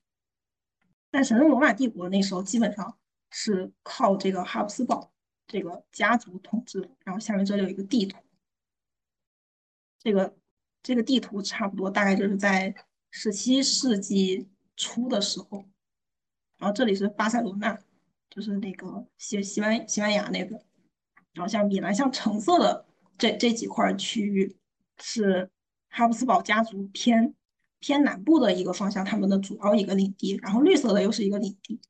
[1.10, 2.96] 但神圣罗马帝国那时候基本上
[3.32, 5.12] 是靠这个哈布斯堡
[5.48, 6.88] 这个家族统治。
[7.04, 8.18] 然后下面这里有一个地图，
[9.98, 10.36] 这个
[10.82, 12.72] 这个地图差不多大概就是在
[13.10, 15.64] 十七世纪初的时候。
[16.58, 17.76] 然后这里是巴塞罗那，
[18.30, 20.62] 就是那个西西班西班牙那个。
[21.32, 22.86] 然后像米兰，像橙色的
[23.18, 24.56] 这这几块区域
[24.98, 25.50] 是
[25.88, 27.34] 哈布斯堡家族偏
[27.80, 30.38] 偏南部的一个方向，他们的主要一个领地。
[30.42, 31.80] 然后绿色的又是一个领地，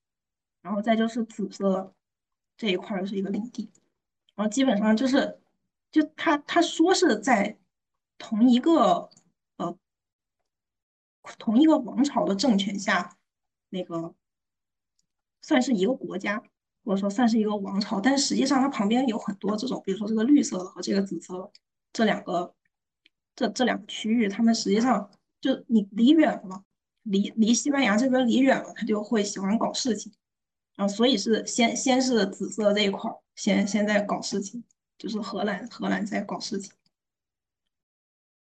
[0.62, 1.92] 然后再就是紫色
[2.56, 3.70] 这一块是一个领地。
[4.34, 5.38] 然后基本上就是，
[5.90, 7.58] 就他他说是在
[8.16, 9.10] 同一个
[9.56, 9.76] 呃
[11.38, 13.18] 同一个王朝的政权下
[13.68, 14.14] 那个。
[15.44, 16.40] 算是一个国家，
[16.84, 21.50] 或者说算是一个王朝，但实际上它旁边有很多这种，比如说这个绿色的和这个紫色的
[21.92, 22.54] 这两个，
[23.34, 26.62] 这这两个区域，他们实际上就你离远了，
[27.02, 30.12] 离离西班牙这边离远了，他就会喜欢搞事情，
[30.76, 34.62] 然后所以是先先是紫色这一块儿先先在搞事情，
[34.98, 36.72] 就是荷兰荷兰在搞事情，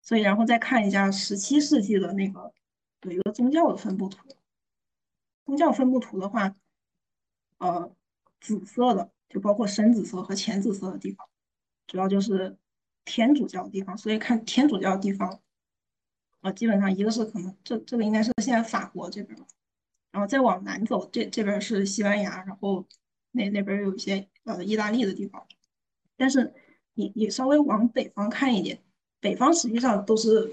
[0.02, 2.54] 所以然后再看一下十七世纪的那个
[3.02, 4.28] 有一个宗教的分布图，
[5.46, 6.56] 宗教分布图的话。
[7.60, 7.92] 呃，
[8.40, 11.28] 紫色的就包括深紫色和浅紫色的地方，
[11.88, 12.56] 主要就是
[13.04, 13.98] 天主教的地方。
[13.98, 15.42] 所以看天主教的地方，
[16.42, 19.36] 呃，基本上一个是可能这这个应该是现在法国这边，
[20.18, 22.84] 然后再往南走，这这边是西班牙，然后
[23.34, 25.46] 那那边有一些呃意大利的地方。
[26.18, 26.52] 但是
[26.96, 28.82] 你你稍微往北方看一点，
[29.20, 30.52] 北方实际上都是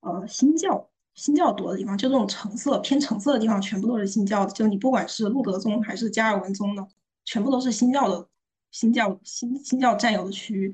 [0.00, 0.88] 呃新教。
[1.14, 4.52] 新教多的地方，就这种橙色偏橙色的地方，全部都是新教的。
[4.52, 6.88] 就你不管是路德宗还是加尔文宗的，
[7.24, 8.28] 全部都是新教的，
[8.70, 10.72] 新教新新教占有的区域。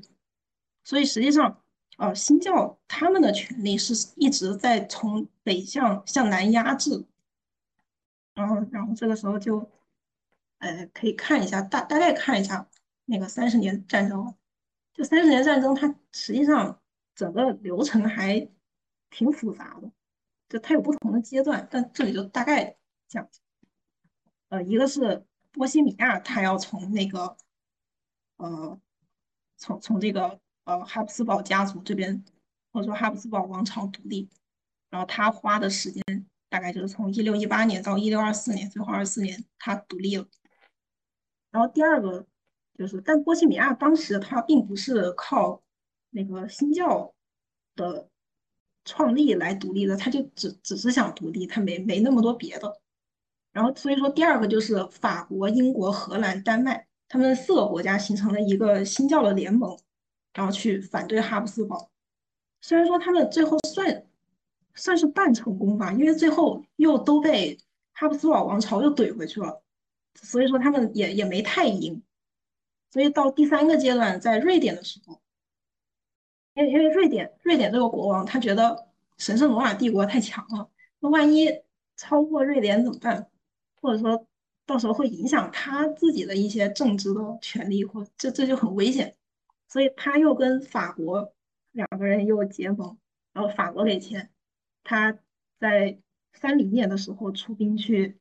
[0.83, 1.59] 所以实际上，
[1.97, 7.03] 呃，新教他们的权利是一直在从北向向南压制。
[8.35, 9.71] 然后，然后这个时候就，
[10.59, 12.69] 呃，可以看一下大大概看一下
[13.05, 14.35] 那个三十年战争。
[14.93, 16.79] 就三十年战争，它实际上
[17.15, 18.47] 整个流程还
[19.09, 19.91] 挺复杂的，
[20.47, 23.27] 就它有不同的阶段，但这里就大概讲。
[24.47, 27.35] 呃，一个是波西米亚，它要从那个
[28.37, 28.79] 呃，
[29.57, 32.23] 从从这个呃哈布斯堡家族这边，
[32.71, 34.29] 或者说哈布斯堡王朝独立，
[34.89, 36.03] 然后他花的时间
[36.55, 40.25] 大概就是从一六一八年到一六二四年，最后二四年他独立了。
[41.51, 42.25] 然后第二个
[42.77, 45.61] 就是，但波西米亚当时他并不是靠
[46.11, 47.13] 那个新教
[47.75, 48.07] 的
[48.85, 52.79] 创立来独立的，他就只只是想独立，他没没那么多别的。
[53.51, 59.77] 然后所以说，第二个就是法国、英国、荷兰、丹麦，他们四个国家形成了一个新教的联盟，
[60.33, 61.91] 然后去反对哈布斯堡。
[62.61, 64.05] 虽然说他们最后算
[64.75, 67.57] 算是半成功吧，因为最后又都被
[67.93, 69.63] 哈布斯堡王朝又怼回去了，
[70.15, 72.03] 所以说他们也也没太赢。
[72.91, 75.19] 所以到第三个阶段，在瑞典的时候，
[76.53, 81.49] 因为因为瑞典瑞典这个国王他觉得神圣罗马帝国太强了，那万一
[81.97, 83.29] 超过瑞典怎么办？
[83.81, 84.25] 或者说
[84.65, 89.15] 到时候会影响他自己的一些政治的权利，或这这就很危险，
[89.67, 91.33] 所以他又跟法国
[91.71, 92.97] 两个人又结盟，
[93.33, 94.31] 然后法国给钱，
[94.85, 95.19] 他
[95.59, 95.99] 在
[96.31, 98.17] 三零年的时候出兵去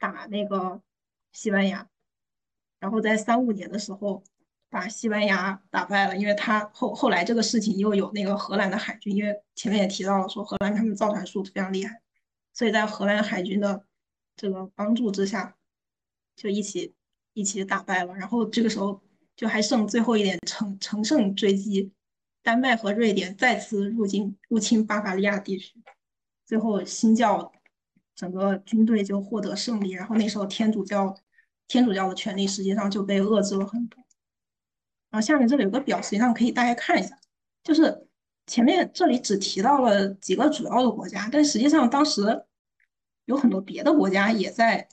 [0.00, 0.82] 打那个
[1.30, 1.88] 西班牙，
[2.80, 4.24] 然后在三五年的时候
[4.68, 12.02] 把西班牙打败了，因为他后后来这个事情又有那个荷兰的海军，因为前面也提到了说荷兰他们造船术非常厉害，
[12.52, 13.84] 所以在荷兰海军的。
[14.38, 15.56] 这个帮助之下，
[16.36, 16.94] 就一起
[17.32, 18.12] 一起打败了。
[18.12, 19.00] 然后这个时候
[19.34, 21.90] 就还剩最后一点乘乘胜追击，
[22.42, 25.82] 丹麦和瑞典再次入侵入侵巴伐利亚地区。
[26.46, 27.52] 最后新教
[28.14, 29.90] 整个军队就获得胜利。
[29.90, 31.14] 然后那时候天主教
[31.68, 34.02] 天主教的权力实际上就被遏制了很多。
[35.10, 37.18] 然后下面这里有个表，实际上可以大概看一下，
[37.62, 38.08] 就是
[38.46, 42.46] 前面这里只提到了几个主要的国家，但实际上当时。
[43.26, 44.88] 有很多别的国家也在，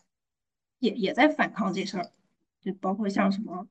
[0.80, 2.12] 也也在反抗这事儿，
[2.62, 3.68] 就包括像什么，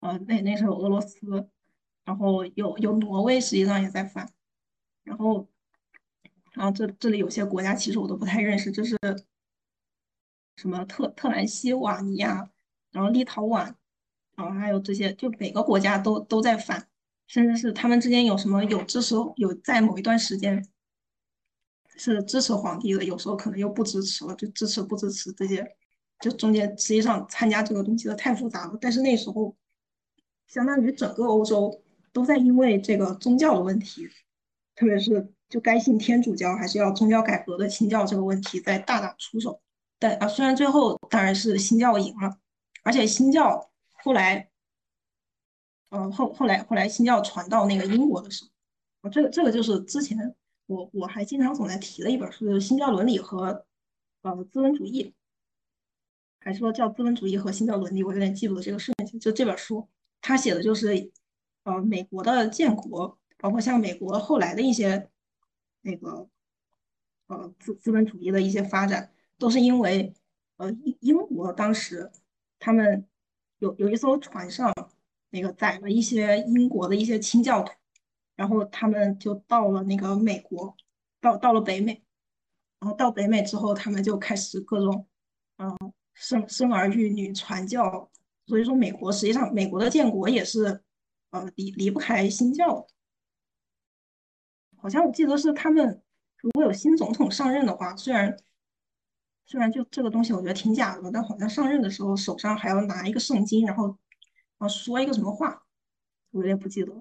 [0.00, 1.48] 呃，那那时候俄罗斯，
[2.04, 4.28] 然后有有挪威，实际上也在反，
[5.04, 5.46] 然后，
[6.54, 8.96] 然后这这里有些国家其实我都不太认识，就是
[10.56, 12.50] 什么特特兰西瓦尼亚，
[12.90, 13.74] 然后立陶宛，
[14.34, 16.88] 然后还有这些，就每个国家都都在反，
[17.26, 20.66] 甚至是他们之间有什么有支持有在某一段时间。
[21.96, 25.64] 是支持皇帝的，有时候可能又不支持了，就支持不支持这些，
[26.18, 28.76] 就中间实际上参加这个东西的太复杂了。
[28.80, 29.56] 但是那时候，
[30.48, 34.08] 相当于整个欧洲都在因为这个宗教的问题，
[34.74, 39.60] 特别是就该信天主教还是要宗教改革的新教这个问题在大打出手。
[40.00, 42.36] 但啊，虽然最后当然是新教赢了，
[42.82, 43.70] 而且新教
[44.02, 44.50] 后来，
[45.90, 50.34] 呃后后来后来新教传到那个英国的时候，啊这个这个就是之前。
[50.66, 53.66] 我我还经常总在提的一本书，就是《新教伦理和
[54.22, 55.04] 呃资本主义》，
[56.40, 58.02] 还是说叫《资本主义和新教伦理》？
[58.06, 59.18] 我有点记不得这个顺序。
[59.18, 59.86] 就这本书，
[60.22, 61.12] 他写的就是
[61.64, 65.10] 呃美国的建国，包括像美国后来的一些
[65.84, 66.28] 那个
[67.28, 70.12] 呃资资本主义的一些发展，都是因为
[70.56, 72.10] 呃英英国当时
[72.58, 73.06] 他们
[73.60, 74.74] 有有一艘船上
[75.30, 77.72] 那个载了一些英国的一些清教徒。
[78.36, 80.76] 然后他们就到了那个美国，
[81.20, 82.02] 到到了北美，
[82.80, 85.06] 然后到北美之后，他们就开始各种，
[85.58, 85.72] 嗯，
[86.14, 88.10] 生生儿育女、传教。
[88.46, 90.82] 所以说，美国实际上美国的建国也是，
[91.30, 92.86] 呃，离离不开新教的。
[94.84, 96.02] 好像我记得是他们
[96.42, 98.36] 如果有新总统上任的话，虽然
[99.46, 103.96] 虽然就这个东西我觉得挺假的，但好像上任的时候手上还要拿一个圣经，然后然
[104.58, 105.64] 后说一个什么话，
[106.32, 106.92] 我有点不记得。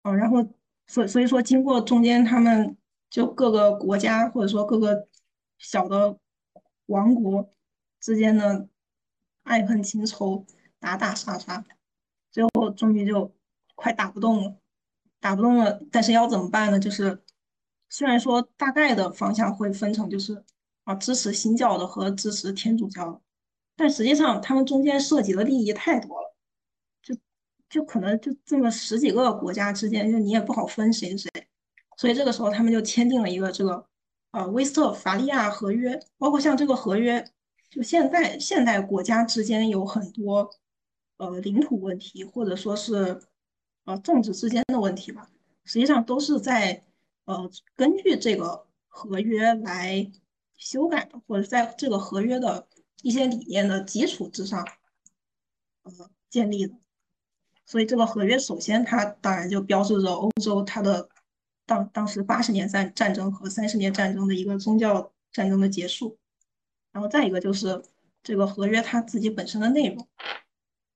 [0.00, 0.38] 嗯，然后
[0.86, 2.74] 所所以说，经过中间他们
[3.10, 5.06] 就各个国家或者说各个
[5.58, 6.18] 小的
[6.86, 7.50] 王国
[8.00, 8.66] 之间的
[9.42, 10.46] 爱恨情仇、
[10.78, 11.62] 打打杀杀，
[12.30, 13.33] 最后终于就
[13.74, 14.56] 快打不动了，
[15.20, 15.80] 打不动了。
[15.90, 16.78] 但是要怎么办呢？
[16.78, 17.22] 就是
[17.88, 20.44] 虽然说大概的方向会分成就是
[20.84, 23.20] 啊支持新教的和支持天主教的，
[23.76, 26.34] 但实际上他们中间涉及的利益太多了。
[27.70, 31.28] 就可能就这么十几个国家之间，就你也不好分谁谁，
[31.96, 33.84] 所以这个时候他们就签订了一个这个
[34.30, 37.24] 呃威斯特伐利亚合约，包括像这个合约，
[37.68, 40.48] 就现在现代国家之间有很多
[41.16, 43.20] 呃领土问题，或者说是
[43.84, 45.30] 呃政治之间的问题吧，
[45.64, 46.84] 实际上都是在
[47.24, 50.10] 呃根据这个合约来
[50.56, 52.66] 修改的，或者在这个合约的
[53.02, 54.66] 一些理念的基础之上，
[55.82, 56.74] 呃建立的。
[57.66, 61.08] 所以这个合约首先它当然就标志着欧洲它的
[61.64, 66.18] 当当时八十年战战争和三十年战争的一个宗教战争的结束。
[66.92, 67.82] 然后再一个就是
[68.22, 70.08] 这个合约它自己本身的内容，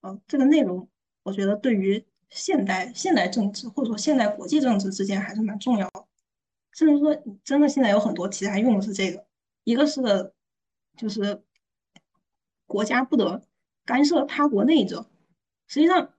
[0.02, 0.88] 呃，这个内容
[1.24, 6.04] 我觉得对于现代现代政治或者说现代国际政治之间还是蛮重要的，
[6.72, 9.24] 甚至说真的现在有很多题材用的是这个，
[9.64, 10.00] 一个是
[10.96, 11.42] 就是
[12.66, 13.42] 国家不得
[13.84, 15.04] 干涉他国内政，
[15.66, 16.12] 实际上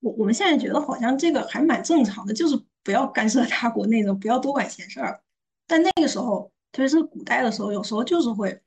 [0.00, 5.22] 我我们现在觉得好像这个还蛮正常的，就是不要干涉他国内政，不要多管闲事儿，
[5.66, 8.60] 但那个时候特别是古代的时候，有时候就是会。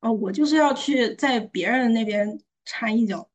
[0.00, 3.28] 啊，我就是要去在别人那边掺一脚，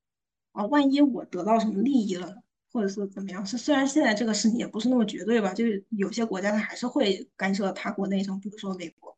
[0.51, 2.43] 啊，万一我得到什么利益了，
[2.77, 3.43] 或者是怎么样？
[3.43, 9.17] 是虽然现在这个事情也不是那么绝对吧，就是有些国家它还是会干涉他国内政，比如说美国，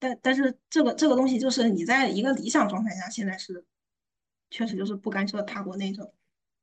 [0.00, 3.64] 但但是这个这个东西就是你在一个理想状态下，现在是
[4.50, 6.10] 确实就是不干涉他国内政。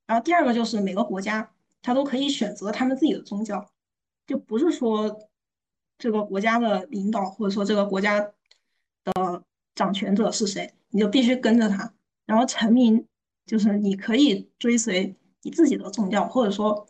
[0.05, 1.49] 然后第二个就是每个国家
[1.81, 3.71] 他都可以选择他们自己的宗教，
[4.27, 5.29] 就不是说
[5.97, 9.43] 这个国家的领导或者说这个国家的。
[9.75, 11.93] 掌权者是谁，你就必须跟着他。
[12.25, 13.07] 然后臣民
[13.45, 16.87] 就是你可以追随你自己的宗教，或者说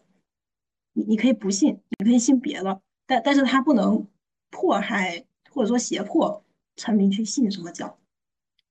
[0.94, 4.08] 你你可以不信，你可以信别的，但但是他不能
[4.50, 6.44] 迫害或者说胁迫
[6.76, 8.00] 臣民去信什么教。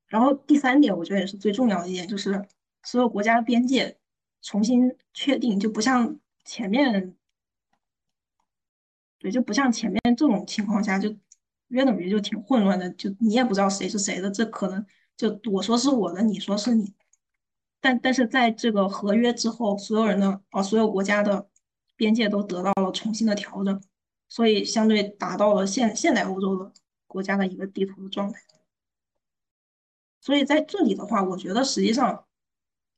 [0.06, 2.46] 然后第三点，我觉得也是最重要的一点，就是
[2.82, 3.98] 所有国家边界
[4.42, 7.14] 重新确定，就不像前面，
[9.18, 11.16] 对，就不像前面这种情况下就。
[11.68, 14.86] 约等于就挺混乱的，就你也不知道谁是谁的，这可能
[15.18, 16.94] 就我说是我的，你说是你，
[17.80, 21.48] 但但是在这个合约之后，所有人的啊，所有国家的
[21.96, 23.82] 边界都得到了重新的调整，
[24.28, 26.72] 所以相对达到了现现代欧洲的
[27.06, 28.40] 国家的一个地图的状态。
[30.20, 32.24] 所以在这里的话，我觉得实际上，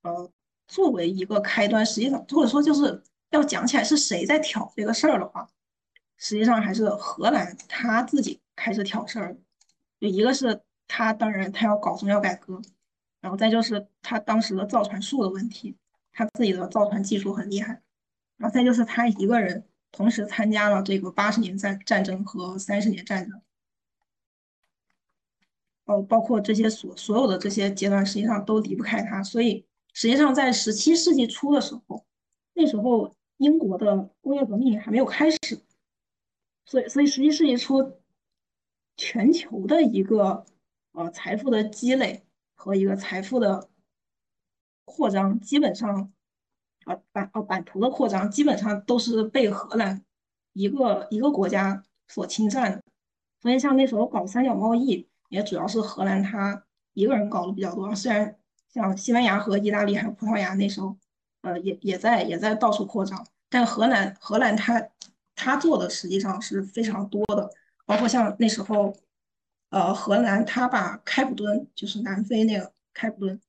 [0.03, 0.31] 呃，
[0.67, 5.49] 作为一个开端，实际上或者说就是要讲起来是谁在挑这个事儿的话，
[6.17, 8.41] 实际上还是荷兰他自己。
[8.57, 9.35] 开始挑事儿，
[9.99, 12.61] 就一个是他当然他要搞宗教改革，
[13.21, 15.77] 然后再就是他当时的造船术的问题，
[16.13, 17.83] 他自己的造船技术很厉害，
[18.37, 23.41] 然后再就是他一个人同时参加了这个八十年战战争和三十年战争，
[25.85, 32.05] 哦，包括这些所所有的这些阶段实际上都离不开他，所以实际上在十七世纪初的时候，
[32.55, 35.39] 那时候英国的工业革命还没有开始，
[36.65, 37.99] 所以所以十七世纪初。
[38.97, 40.45] 全球的一个
[40.93, 42.23] 呃财富的积累
[42.61, 43.71] 和一个财富的
[44.85, 46.13] 扩张，基本上
[46.85, 50.05] 啊版哦版图的扩张，基本上都是被荷兰
[50.53, 52.83] 一个一个国家所侵占的。
[53.41, 57.95] 所以像那时候搞三角贸易，也主要是荷兰他一个人搞的比较多。
[57.95, 58.37] 虽然
[58.69, 60.95] 像西班牙和意大利还有葡萄牙那时候，
[61.41, 64.87] 呃也也在也在到处扩张，但荷兰荷兰他
[65.35, 67.51] 他做的实际上是非常多的。
[67.87, 68.95] 包括像那时候，
[69.71, 73.41] 呃，荷兰他把开普敦，就是南非那个开普敦，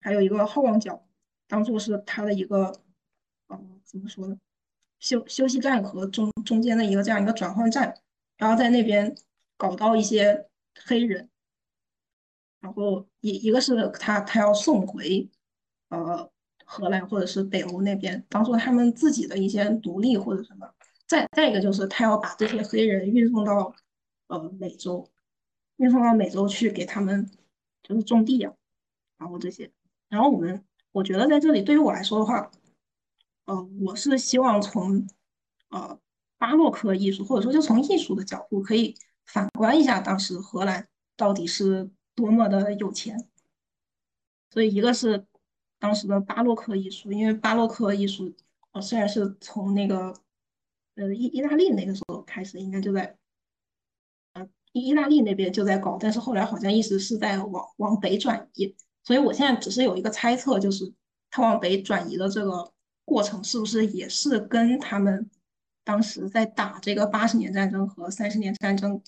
[0.00, 1.06] 还有一个好望角，
[1.46, 2.80] 当做是他的一个，
[3.46, 4.36] 呃，怎么说呢，
[4.98, 7.96] 休休息站和中中间的一个这样一个转换站，
[8.36, 9.16] 然后在那边
[9.56, 10.48] 搞到一些
[10.84, 11.30] 黑人，
[12.60, 15.30] 然后一一个是他他要送回，
[15.90, 16.28] 呃，
[16.64, 20.68] 荷兰或者是北欧那边，当做他们自己的一些独立或者什么。
[21.06, 23.72] 再再一个就是他要把这些黑人运送到
[24.28, 25.08] 呃美洲，
[25.76, 27.30] 运送到美洲去给他们
[27.82, 28.52] 就是种地啊，
[29.18, 29.70] 然后这些，
[30.08, 32.50] 然后我们我觉得在这里对于我来说的话，
[33.44, 35.06] 呃，我是希望从
[35.70, 35.98] 呃
[36.38, 38.96] 巴洛克艺术或者说就从艺术的角度可以
[39.26, 43.28] 反观一下当时荷兰到底是多么的有钱，
[44.50, 45.26] 所以一个是
[45.78, 48.34] 当时的巴洛克艺术，因为巴洛克艺术
[48.72, 50.14] 呃虽然是从那个。
[50.96, 53.18] 呃，意意大利那个时候开始应该就在，
[54.80, 60.92] 意大利那边就在搞，但是后来好像一直是在往往北转移，所以我现在只是有一个猜测，就是
[61.30, 62.72] 它往北转移的这个
[63.04, 65.30] 过程是不是也是跟他们
[65.84, 69.00] 当时在打这个八十年战争和三十年战争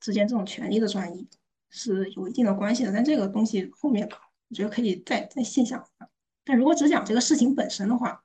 [0.00, 1.26] 之间这种权力的转移
[1.70, 4.08] 是有一定的关系的，但这个东西后面
[4.48, 6.08] 我觉得可以再再细想一下。
[6.44, 8.22] 但如果只讲这个事情本身的话，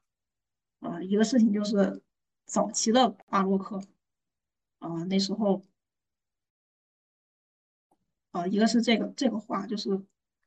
[0.82, 2.02] 呃，一个事情就是。
[2.48, 3.82] 早期的巴洛克，
[4.78, 5.64] 啊，那时候，
[8.36, 9.90] 啊，一个是这个这个画，就是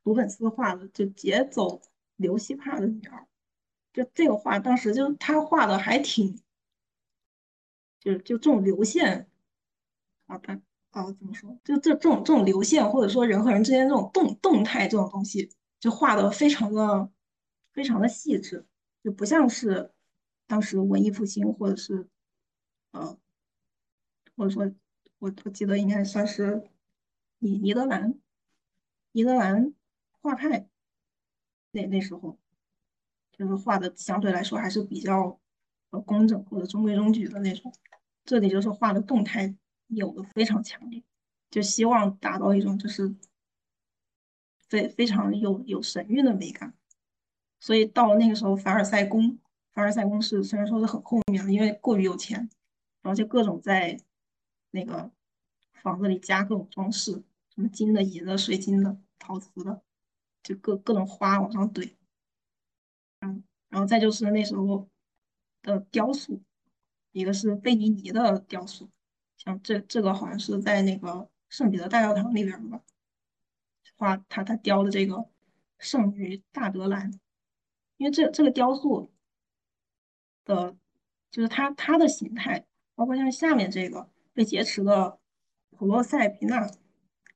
[0.03, 1.81] 鲁本斯画的，就劫走
[2.17, 3.27] 刘希帕的女儿，
[3.91, 6.39] 就这个画，当时就他画的还挺，
[7.99, 9.27] 就就这种流线，
[10.27, 10.61] 啊，他
[10.91, 11.57] 啊，怎么说？
[11.63, 17.09] 就这这种这种流线，或者说人和人之间这种动动态这种东西，就画的非常的
[17.73, 18.63] 非常的细致，
[19.03, 19.91] 就不像是
[20.45, 22.07] 当时文艺复兴或者是
[22.91, 23.17] 呃，
[24.37, 24.71] 或者说
[25.17, 26.69] 我我记得应该算是
[27.39, 28.19] 尼尼德兰
[29.11, 29.73] 尼德兰
[30.21, 30.67] 画派
[31.71, 32.37] 那那时候，
[33.31, 35.39] 就是画的相对来说还是比较
[35.89, 37.73] 呃工整或者中规中矩的那种。
[38.25, 39.55] 这里就是画的动态
[39.87, 41.03] 有的非常强烈，
[41.49, 43.15] 就希望达到一种就是
[44.67, 46.73] 非非常有有神韵的美感。
[47.59, 49.39] 所以到了那个时候，凡尔赛宫，
[49.71, 52.37] 凡尔赛宫是虽然说是很后面，因为过于有钱，
[53.01, 53.99] 然后就各种在
[54.71, 55.11] 那个
[55.73, 57.23] 房子里加各种装饰，
[57.59, 59.83] 什么金的、银的、水晶的、陶瓷的，
[60.41, 61.93] 就各各种花往上怼。
[63.19, 64.89] 嗯，然后再就是那时候
[65.61, 66.41] 的雕塑。
[67.11, 68.89] 一个是贝尼尼的雕塑，
[69.35, 72.81] 像这这个好像是在那个圣彼得大教堂里边吧，
[73.97, 75.29] 画他他雕的这个
[75.79, 77.11] 圣女大德兰，
[77.97, 79.11] 因为这这个雕塑
[80.45, 80.77] 的，
[81.29, 85.19] 就是它它的形态，包括像下面这个被劫持的
[85.71, 86.71] 普洛塞皮纳，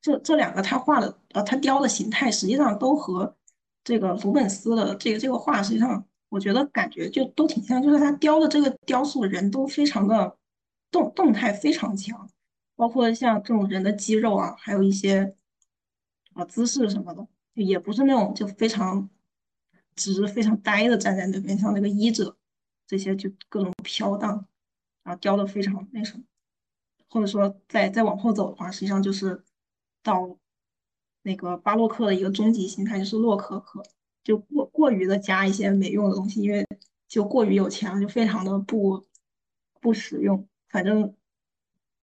[0.04, 3.34] 这这两个他画的呃他雕的形态，实际上都和
[3.82, 6.06] 这个鲁本斯的这个这个画实际上。
[6.30, 10.36] 我觉得感觉就都挺像，就是他雕的这个雕塑人都非常的
[10.90, 12.28] 动动态非常强，
[12.74, 15.36] 包括像这种人的肌肉啊，还有一些
[16.32, 17.24] 啊姿势什么的，
[17.54, 19.08] 也不是那种就非常
[19.94, 22.36] 直、非常呆的站在那边，像那个医者
[22.84, 24.44] 这些就各种飘荡，
[25.04, 26.24] 啊雕的非常那什么，
[27.08, 29.44] 或者说再再往后走的话，实际上就是
[30.04, 30.38] 到
[31.22, 33.82] 那个巴洛克的一个终极形态，就是洛可可。
[34.22, 36.64] 就过过于的加一些没用的东西，因为
[37.08, 39.04] 就过于有钱了，就非常的不
[39.80, 40.46] 不实用。
[40.68, 41.14] 反正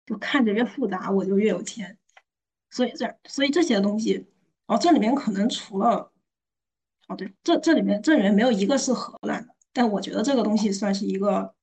[0.05, 1.97] 就看着越复杂，我就越有钱。
[2.71, 4.27] 所以这所以这些东西，
[4.67, 6.13] 哦，这里面可能除了，
[7.09, 11.55] 哦对，这这里面这里面没有一个是荷兰的，但我觉得这个东西算是一个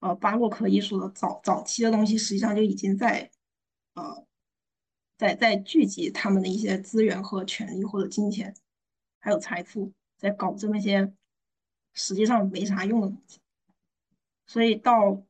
[0.00, 3.30] 呃巴洛克艺术的早早期的东西，实际上就已经在
[3.94, 4.26] 呃
[5.24, 8.54] 在在聚集他们的一些资源和权利或者金钱。
[9.18, 11.10] 还有财富在搞这么些
[11.94, 13.40] 实际上没啥用的东西，
[14.44, 15.22] 所以到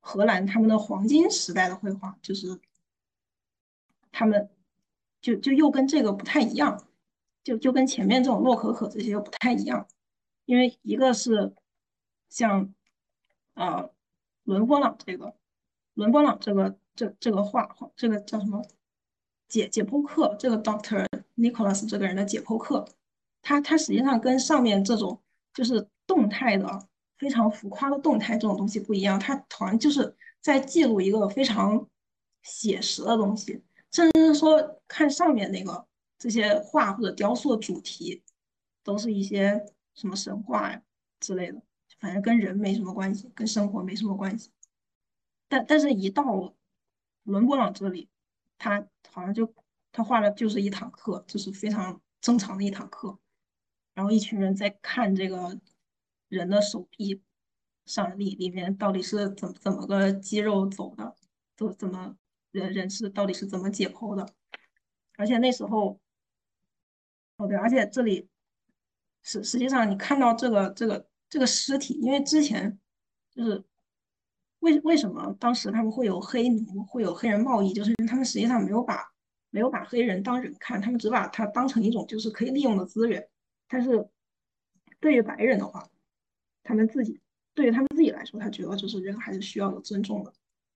[0.00, 2.60] 荷兰他们的黄金时代的绘画，就是
[4.12, 4.50] 他们
[5.22, 6.86] 就就又跟这个不太一样，
[7.42, 9.88] 就就跟前面这种洛可可这些又不太一样，
[10.44, 11.54] 因为一个是
[12.28, 12.74] 像
[13.54, 13.90] 呃
[14.42, 15.34] 伦勃朗这个
[15.94, 18.62] 伦勃朗这个这这个画这个叫什么
[19.48, 22.86] 解解剖课，这个 Doctor Nicholas 这个人的解剖课。
[23.42, 25.20] 它它实际上跟上面这种
[25.54, 31.88] 就是动态的、非常浮夸的动态这种东西不一样，它好像就是在记录一个非常
[32.42, 35.86] 写实的东西，甚至是说看上面那个
[36.18, 38.22] 这些画或者雕塑的主题，
[38.84, 40.82] 都是一些什么神话呀
[41.20, 41.62] 之类的，
[41.98, 44.50] 反正跟人没什么关系，跟生活没什么关系。
[45.48, 46.52] 但但是，一到
[47.22, 48.08] 伦勃朗这里，
[48.58, 49.54] 他好像就
[49.92, 53.18] 他画的就是一堂课，就是非常正常的一堂课。
[53.94, 55.58] 然后一群人在看这个
[56.28, 57.22] 人的手臂
[57.86, 61.16] 上里里面到底是怎么怎么个肌肉走的，
[61.56, 62.16] 怎怎么
[62.50, 64.34] 人人是到底是怎么解剖的？
[65.16, 65.98] 而且那时候，
[67.38, 68.28] 哦对，而且这里
[69.22, 72.78] 实实际上你看到这个这个这个尸体，因为之前
[73.30, 73.64] 就是
[74.60, 79.08] 为为什么当时他们会有黑奴，会有黑人贸易，就是因为他们实际上没有把
[79.50, 83.28] 没有把黑人当人看，他们只把它当成一种就是可以利用的资源。
[83.68, 84.08] 但是，
[85.00, 85.88] 对于白人的话，
[86.62, 87.20] 他们自己
[87.54, 90.32] 对于他们自己来说，他觉得就是人还是需要有尊重的。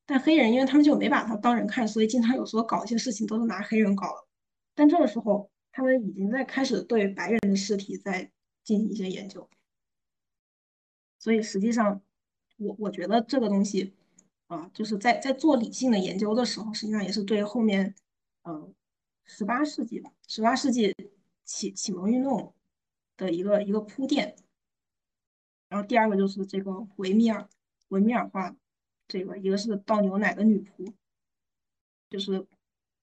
[0.06, 4.26] 但黑人，因为他们就没把他当人看，所以经常有时候搞一些事情都是拿黑人搞的。
[4.74, 8.30] 但这个时候，他们已经在开始对白人的尸体在
[8.64, 9.48] 进行一些研究。
[11.18, 12.02] 所以实际上，
[12.62, 13.92] 我我觉得这个东西
[14.46, 17.94] 啊，就是在在做理性的研究的时候，实际上也是对后面，
[18.44, 18.74] 嗯，
[19.24, 20.94] 十八世纪吧，十八世纪
[21.44, 22.54] 启启蒙运动。
[23.14, 24.34] 的一个一个铺垫，
[25.68, 27.46] 然后第二个就是这个维米尔
[27.88, 28.56] 维米尔画，
[29.06, 30.92] 这个一个是倒牛奶的女仆，
[32.08, 32.44] 就是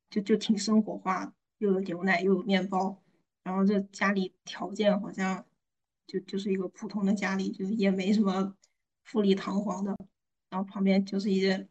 [0.10, 3.02] 就就挺生活化，又有牛奶又有面包，
[3.44, 5.46] 然后这家里条件好像
[6.08, 8.58] 就就是一个普通的家里，就也没什么
[9.12, 9.96] 富丽堂皇的，
[10.50, 11.68] 然后旁边就是一些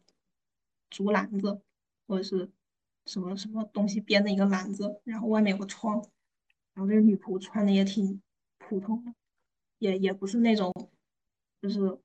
[0.89, 1.61] 竹篮子
[2.07, 2.51] 或者是
[3.05, 5.95] 什么什么东西编的一个篮子，然后外面有个窗，
[6.73, 8.21] 然后这个女仆穿的也挺。
[8.61, 9.15] 普通的，
[9.79, 10.71] 也也不是那种，
[11.59, 11.99] 就是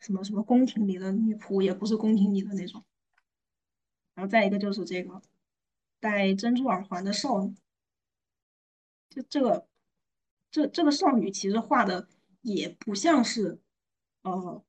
[0.00, 2.82] 什么什么宫廷里的女仆，也不是宫廷里的那种。
[4.14, 5.20] 然后再一个就是这个
[6.00, 7.54] 戴珍珠耳环的少女，
[9.10, 9.68] 就这个
[10.50, 12.08] 这这个少女其实画的
[12.40, 13.60] 也不像是
[14.24, 14.64] 呃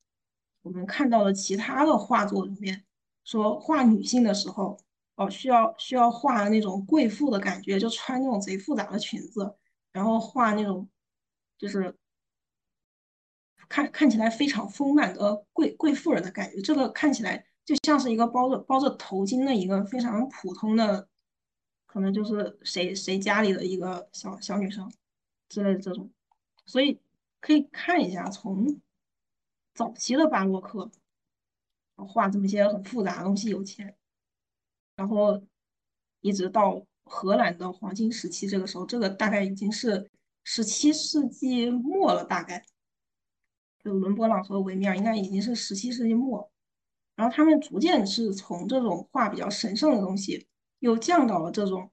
[0.62, 2.86] 我们看到的其他的画作里面
[3.24, 4.78] 说画女性的时候
[5.16, 9.56] 哦需要需要画那种贵妇的感觉，就穿那种贼复杂的裙子，
[9.92, 10.88] 然后画那种
[11.58, 11.98] 就是
[13.68, 17.46] 看看起来非常丰满的贵贵妇人的感觉，这个看起来。
[17.66, 21.10] 就像是一个包着包着头巾的一个非常普通的，
[21.88, 24.88] 可能就是谁谁家里的一个小小女生
[25.50, 26.08] 之类的这种，
[26.68, 27.02] 所以
[27.42, 28.80] 可以看一下从
[29.76, 30.90] 早期的巴洛克
[31.98, 33.96] 画这么些很复杂的东西有钱，
[34.96, 35.44] 然后
[36.22, 40.10] 一直到荷兰的黄金时期，这个时候这个大概已经是
[40.44, 42.66] 十七世纪末了，大概
[43.84, 46.50] 就伦勃朗和维米尔应该已经是十七世纪末。
[47.16, 50.48] 然后他们逐渐是从这种画比较神圣的东西，
[50.80, 51.90] 又降到了这种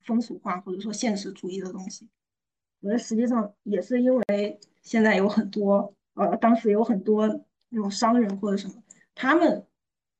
[0.00, 2.08] 风俗画或者说现实主义的东西。
[2.80, 7.26] 我觉得实际上也是因为现在有很多呃，当时有很多
[7.68, 8.82] 那种商人或者什么，
[9.14, 9.66] 他们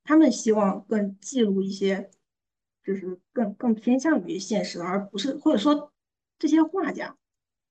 [0.04, 2.10] 他们希望更记录一些，
[2.84, 5.92] 就是更更偏向于现实，而不是或者说
[6.38, 7.16] 这些画家，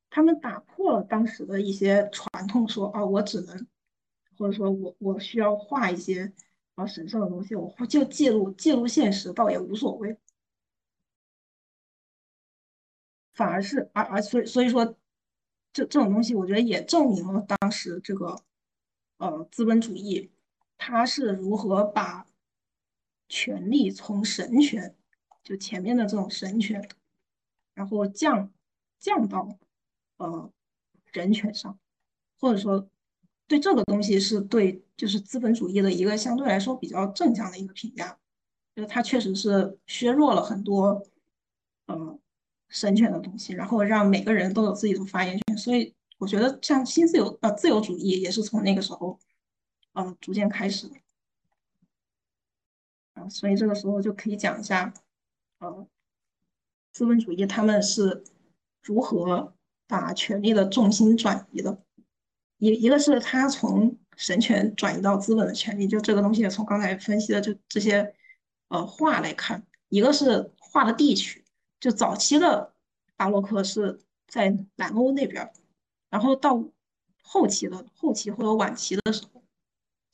[0.09, 3.67] 他们打破了当时的一些传统，说啊，我只能
[4.37, 6.33] 或者说我我需要画一些。
[6.75, 10.17] 啊，神圣的东西，我就记录记录现实，倒也无所谓。
[13.33, 14.95] 反而是，而而所以所以说，
[15.73, 18.41] 这这种东西，我觉得也证明了当时这个
[19.17, 20.31] 呃资本主义，
[20.77, 22.25] 它是如何把
[23.29, 24.95] 权力从神权，
[25.43, 26.89] 就前面的这种神权，
[27.73, 28.51] 然后降
[28.99, 29.57] 降到
[30.17, 30.51] 呃
[31.11, 31.79] 人权上，
[32.39, 32.89] 或者说。
[33.47, 38.17] 对这个东西是对，就是资本主义的一个相对来说比较正向的一个评价，
[38.73, 41.05] 就是它确实是削弱了很多，
[41.87, 42.17] 呃，
[42.71, 45.57] 神权的东西，然后让每个人都有自己的发言权。
[45.57, 49.19] 所以我觉得像新自由呃自由主义也是从那个时候，
[49.93, 50.95] 呃，逐渐开始的。
[53.13, 54.93] 啊，所以这个时候就可以讲一下，
[55.59, 55.85] 呃，
[56.93, 58.23] 资本主义他们是
[58.81, 59.53] 如何
[59.85, 61.83] 把权力的重心转移的。
[62.57, 68.15] 一一个是他从神权转移到资本的权利，就这个东西从刚才分析的这这些
[68.69, 71.40] 呃话来看，一个是画的地区，
[71.81, 72.73] 就早期的
[73.17, 75.51] 巴洛克是在南欧那边，
[76.09, 76.63] 然后到
[77.21, 79.43] 后期的后期或者晚期的时候，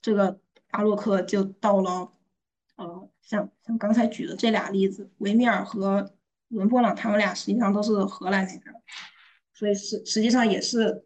[0.01, 0.39] 这个
[0.72, 2.11] 巴洛克就到了
[2.78, 6.15] 呃像像刚才举的这俩例子，维米尔和
[6.47, 8.74] 伦勃朗他们俩实际上都是荷兰那边，
[9.53, 11.03] 所以实实际上也是。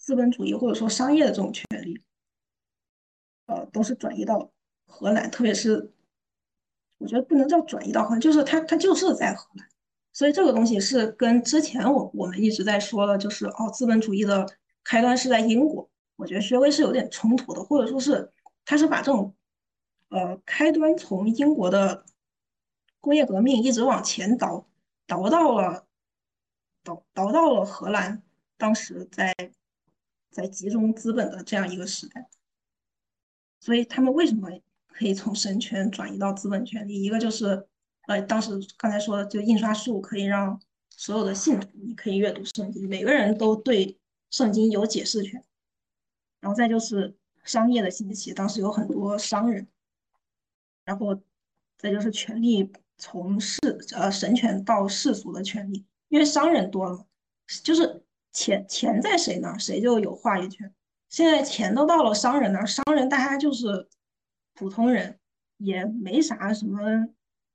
[0.00, 2.00] 资本主义或者说商业的这种权利，
[3.44, 4.50] 呃，都是转移到
[4.86, 5.92] 荷兰，特别是
[6.98, 9.66] 我觉得不能叫转移到荷兰，就是它它就是在荷兰，
[10.12, 14.46] 所以这个东西是跟之前我我们一直在说的，就是哦，资本主义的
[14.84, 18.32] 开端是在英国，我觉得薛微是有点冲突的，或者说是
[18.64, 19.34] 他是把这种
[20.10, 22.04] 呃开端从英国的
[23.00, 24.66] 工业革命一直往前倒，
[25.06, 25.86] 倒到了
[26.84, 28.22] 倒倒到了荷兰，
[28.56, 29.34] 当时在。
[30.30, 32.28] 在集中资本的这样一个时代，
[33.58, 34.50] 所以他们为什么
[34.98, 37.00] 可以从神权转移到资本权利？
[37.00, 37.68] 一个就是，
[38.08, 43.96] 呃，当时刚才说的，就印刷术可以让所有的信徒你可以阅读圣经，每个人都对
[44.30, 45.44] 圣经有解释权。
[46.40, 49.68] 然后再就是商业的兴起，当时有很多商人，
[50.84, 51.20] 然后
[51.76, 53.60] 再就是权力从世
[53.94, 57.06] 呃神权到世俗的权利，因为商人多了，
[57.62, 58.02] 就是。
[58.30, 60.72] 钱钱在谁那儿，谁就有话语权。
[61.08, 63.88] 现在钱都到了商人那儿，商人大家就是
[64.58, 65.20] 普通人，
[65.58, 67.06] 也没啥什么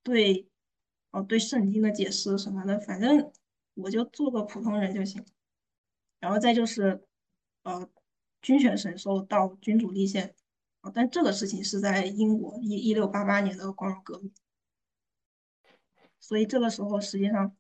[0.02, 0.48] 对
[1.12, 3.32] 哦对圣经的解释什么的，反正
[3.74, 5.26] 我就做个普通人就行。
[6.20, 7.04] 然后再就是
[7.64, 7.90] 呃
[8.42, 10.34] 君权神授到君主立宪，
[10.94, 14.32] 但这个事情是在英国一一六八八年的光荣革命，
[16.20, 17.56] 所以这个时候实际上。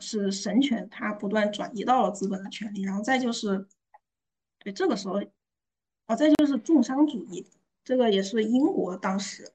[0.00, 3.68] 是神权，它不断转移到了资本的权利，然后再就是，
[4.58, 5.22] 对这个时候，
[6.06, 7.46] 啊，再就是重商主义，
[7.84, 9.52] 这个也是英国当时，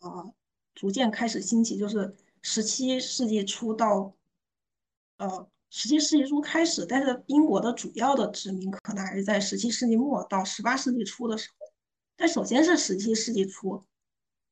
[0.00, 0.32] 啊，
[0.74, 4.12] 逐渐开始兴起，就是十七世纪初到，
[5.18, 11.66] 呃，十七世纪初开始，但是英国的主要的殖民可能还是在十七世纪末到十八世纪初的时候，
[12.16, 13.84] 但首先是十七世纪初，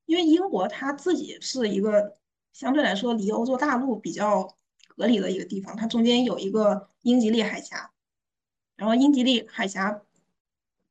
[0.05, 2.17] 因为英国它自己是一个
[2.53, 4.57] 相对来说离欧洲大陆比较。
[4.99, 7.93] 隔离的一个地方，它中间有一个英吉利海峡，
[8.77, 10.06] 然后英吉利海峡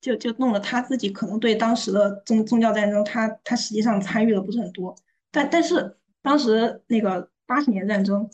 [0.06, 4.96] 就就弄得他自己可能对当时的宗宗教战争，他他实际上参与的不是很多。
[5.32, 8.30] 但但是当时那个八十年战争，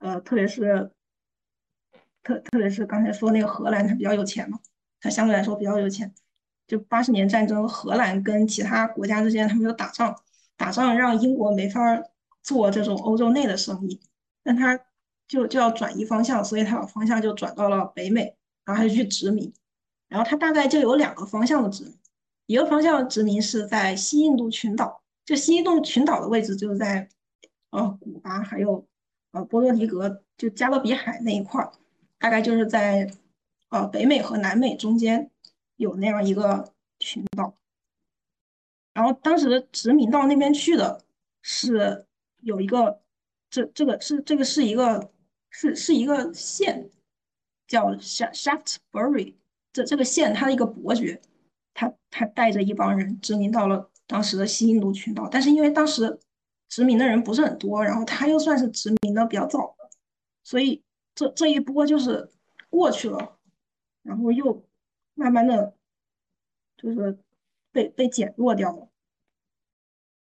[0.00, 0.90] 呃，特别是
[2.22, 4.58] 特特别是刚才说那个荷兰，他比较有钱嘛，
[5.00, 6.12] 他相对来说比较有钱。
[6.66, 10.14] 就八十年战争，荷兰跟其他国家之间他们就打仗，
[10.54, 11.80] 打仗让英国没法
[12.42, 13.98] 做这种欧洲内的生意，
[14.44, 14.78] 但他
[15.26, 18.36] 就就要转移方向，所以他把方向就转到了北美，
[18.66, 19.50] 然后他就去殖民，
[20.08, 21.98] 然后他大概就有两个方向的殖民，
[22.46, 27.08] 一个方向的殖民是在西印度群岛，就西印度群岛的位置就是在
[27.70, 28.86] 呃古巴还有
[29.32, 31.72] 呃波多黎各，就加勒比海那一块儿，
[32.18, 33.10] 大概就是在
[33.70, 35.30] 呃北美和南美中间。
[35.78, 37.54] 有那样一个群岛，
[38.94, 41.04] 然后当时殖民到那边去的
[41.42, 42.06] 是
[42.40, 43.02] 有一个，
[43.50, 45.12] 这这个是这个是一个
[45.50, 46.88] 是是一个县，
[47.68, 49.34] 叫 Shaftesbury，
[49.76, 51.20] 这这个县他的一个伯爵，
[51.74, 56.18] 他他带着一帮人殖民到了当时的西印度群岛，但是因为当时
[56.68, 59.90] 殖民的人不是很多，然后他又算是殖民的比较早的，
[60.42, 60.82] 所以
[61.14, 62.30] 这这一波就是
[62.70, 63.38] 过去了，
[64.02, 64.64] 然后又。
[65.18, 65.74] 慢慢的，
[66.76, 67.18] 就是
[67.72, 68.86] 被被减弱掉了，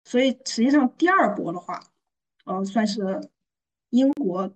[0.05, 1.83] 所以实际上第二波的话，
[2.45, 3.31] 呃，算是
[3.89, 4.53] 英国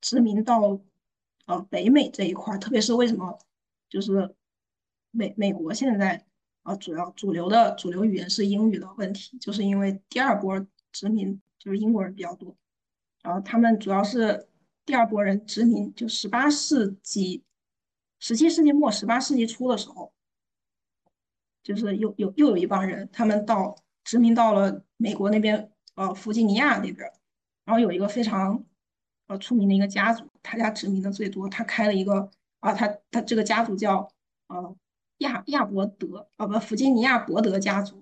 [0.00, 0.80] 殖民到
[1.44, 3.38] 呃北美这一块，特别是为什么
[3.96, 4.34] 就是
[5.10, 6.22] 美美国现在
[6.64, 12.54] 啊主要主流的主流语言是英语的问题，就是因为第二波殖民就是英国人比较多，
[13.22, 14.46] 然后他们主要是
[14.84, 17.42] 第二波人殖民，就十八世纪。
[18.18, 20.12] 十七世纪末、十八世纪初的时候，
[21.62, 23.74] 就是又有又有一帮人，他们到
[24.04, 27.10] 殖民到了美国那边，呃，弗吉尼亚那边，
[27.64, 28.62] 然后有一个非常
[29.28, 32.30] 呃出名的一个家族，他家殖民的最多，他开了一个
[32.66, 34.08] 啊，他他这个家族叫
[34.48, 34.76] 呃
[35.18, 38.00] 亚亚伯德啊不弗吉尼亚伯德家族，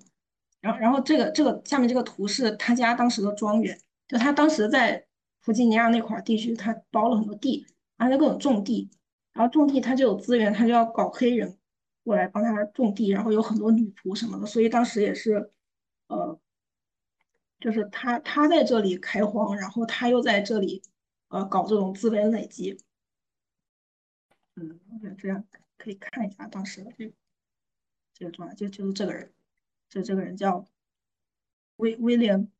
[0.60, 5.06] 然后然后这个这个下面这个图是他家当时的庄园，就他当时在
[5.40, 8.90] 弗吉尼亚那块地区，他包了很多地，然后各种种地。
[9.34, 11.58] 然后种地，他就有资源，他就要搞黑人
[12.04, 15.50] 过来帮他种地，然后有很多女仆什么的，所以当时也是，
[16.06, 16.38] 呃，
[17.58, 20.80] 就是他他在这里开荒，然后他又在这里
[21.30, 22.78] 呃搞这种资本累积，
[24.56, 25.44] 嗯，我觉得这样
[25.78, 27.14] 可以看一下当时的这个
[28.12, 29.32] 这个状态，就就是这个人，
[29.88, 30.66] 就这个人叫
[31.76, 32.50] 威威廉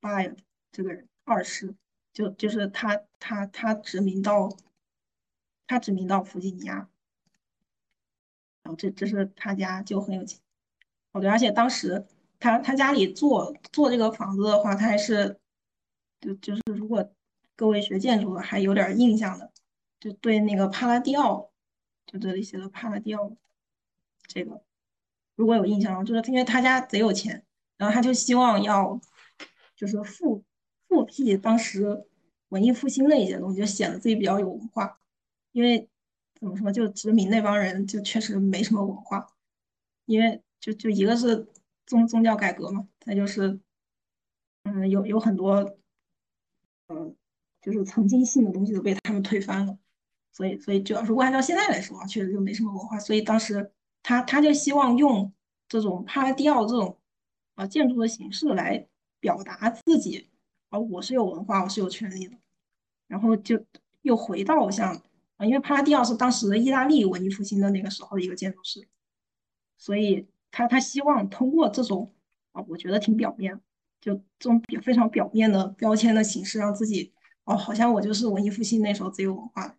[0.00, 0.36] 巴尔
[0.72, 1.74] 这个人二世，
[2.12, 4.56] 就就是他他他殖民到。
[5.70, 6.88] 他殖民到弗吉尼亚，
[8.62, 10.40] 然后这这是他家就很有钱，
[11.12, 12.06] 哦对，而且当时
[12.40, 15.38] 他他家里做做这个房子的话，他还是
[16.22, 17.12] 就就是如果
[17.54, 19.52] 各位学建筑的还有点印象的，
[20.00, 21.50] 就对那个帕拉蒂奥，
[22.06, 23.36] 就这里写的帕拉蒂奥，
[24.26, 24.62] 这个
[25.34, 27.44] 如果有印象，就是因为他家贼有钱，
[27.76, 29.00] 然后他就希望要
[29.76, 30.44] 就是复
[30.88, 32.06] 复辟当时
[32.48, 35.00] 文艺复兴的一些东西，就显得自己比较有文化。
[35.52, 35.88] 因为
[36.34, 39.26] 怎么说，就殖民那帮人就确实没什么文化，
[40.04, 41.48] 因为就就一个是
[41.86, 43.58] 宗宗教改革嘛，再就是
[44.62, 45.76] 嗯有有很多
[46.88, 47.16] 嗯
[47.60, 49.78] 就是曾经信的东西都被他们推翻了，
[50.32, 52.98] 所以所以就如果按照现在来说，确实就没什么文化。
[52.98, 53.72] 所以当时
[54.02, 55.32] 他他就希望用
[55.68, 56.98] 这种帕拉迪奥这种
[57.54, 58.86] 啊建筑的形式来
[59.20, 60.28] 表达自己，
[60.68, 62.36] 啊我是有文化，我是有权利的，
[63.06, 63.64] 然后就
[64.02, 65.02] 又回到像。
[65.38, 68.88] 啊，因为帕拉迪奥是当时意大利文艺复兴的那个时候的一个建筑师，
[69.76, 72.12] 所以他他希望通过这种
[72.50, 73.60] 啊，我觉得挺表面，
[74.00, 77.12] 就这种非常表面的标签的形式，让自己
[77.44, 79.77] 哦，好像我就是文艺复兴那时候最有文化的，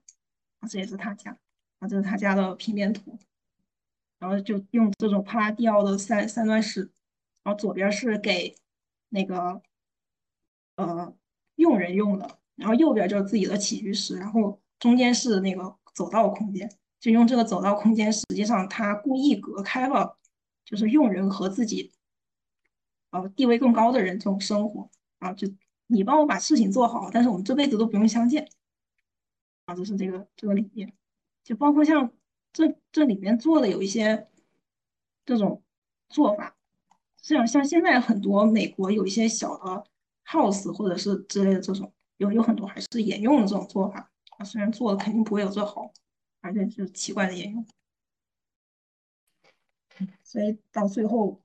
[0.68, 1.38] 这也是他家
[1.80, 3.18] 啊，这是他家的平面图，
[4.18, 6.92] 然后就用这种帕拉蒂奥的三三段式，
[7.44, 8.56] 然后左边是给
[9.10, 9.62] 那个
[10.76, 11.14] 呃
[11.56, 14.60] 佣人用的，然后右边就是自己的起居室，然后。
[14.80, 20.18] 中间是那个走道空间，就用这个走道空间，实际上他故意隔开了，
[20.64, 21.92] 就是佣人和自己，
[23.12, 25.50] 呃，地位更高的人这种生活啊，就
[25.88, 28.50] 你帮我把事情做好，但是我们这辈子都不用相见，
[29.70, 30.92] 啊就是这个这个理念，
[31.44, 32.12] 就包括像
[32.52, 34.28] 这这里面做的有一些
[35.26, 35.62] 这种
[36.10, 36.58] 做法，
[37.18, 39.86] 像像现在很多美国有一些小的
[40.26, 44.12] house 或者是之类的这种，有有很多还是沿用的这种做法。
[44.44, 45.94] 虽然做的肯定不会有这好，
[46.40, 47.68] 而且是奇怪的沿用，
[50.24, 51.40] 所以到最后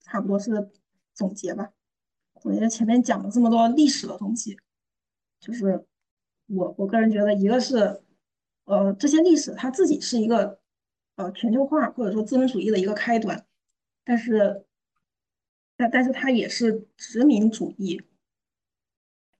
[0.00, 0.70] 差不多是
[1.14, 1.72] 总结吧。
[2.40, 4.56] 总结前面讲了这么多历史的东西，
[5.40, 5.86] 就是
[6.46, 8.02] 我我个人觉得，一个是
[8.64, 10.58] 呃这些历史它自己是一个
[11.16, 13.44] 呃全球化或者说资本主义的一个开端，
[14.04, 14.64] 但是
[15.76, 18.00] 但但是它也是殖民主义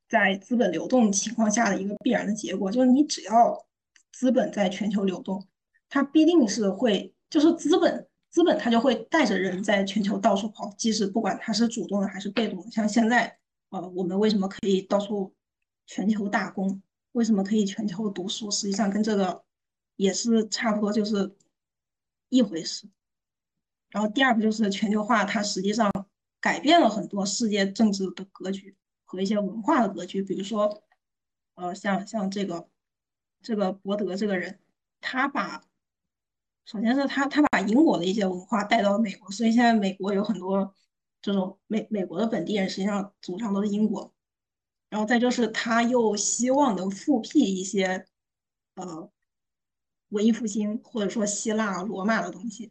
[0.08, 3.66] 在资本流动情况下的一个必然的结果，就是你只要
[4.10, 5.46] 资本在全球流动，
[5.88, 8.06] 它必定是会就是资本。
[8.32, 12.70] 资本它就会带着人在全球到处跑，即使不管它是主动的还是被动的。
[12.70, 13.36] 像现在，
[13.68, 15.34] 呃，我们为什么可以到处
[15.84, 16.80] 全球打工？
[17.12, 18.50] 为什么可以全球读书？
[18.50, 19.44] 实际上跟这个
[19.96, 21.36] 也是差不多，就是
[22.28, 22.88] 一回事。
[23.90, 25.90] 然后第二个就是全球化，它实际上
[26.40, 30.22] 改变了很多世界政治的格局和一些文化的格局。
[30.22, 30.82] 比如说，
[31.54, 32.68] 呃，像像这个
[33.42, 34.58] 这个伯德这个人，
[35.00, 35.62] 他把
[36.64, 40.74] 首先是他，他把英国的一些文化带到美国，所以现在美国有很多
[41.20, 44.14] 这种美美国的本地人，实际上祖上都是英国。
[44.92, 48.04] 然后再就是他又希望能复辟一些
[48.74, 49.10] 呃
[50.10, 52.70] 文艺复兴或者说希腊罗马的东西，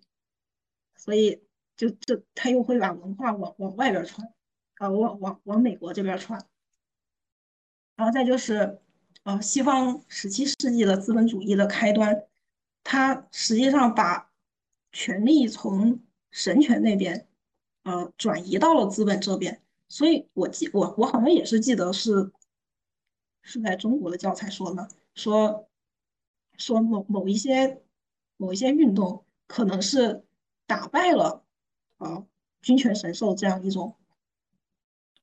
[0.95, 1.41] 所以
[1.75, 4.31] 就就他又会把文化往往外边传，
[4.77, 6.45] 呃往往往美国这边传。
[7.95, 8.79] 然后再就是
[9.23, 12.27] 呃西方十七世纪的资本主义的开端。
[12.83, 14.31] 他实际上把
[14.91, 15.99] 权力从
[16.29, 17.27] 神权那边，
[17.81, 19.63] 呃，转移到了资本这边。
[19.91, 22.31] 所以我记我我好像也是记得是
[23.41, 25.67] 是在中国的教材说的，说
[26.57, 27.81] 说某某一些
[28.37, 30.23] 某一些运动可能是
[30.65, 31.43] 打败了
[31.97, 32.25] 啊
[32.61, 33.95] 君权神授这样一种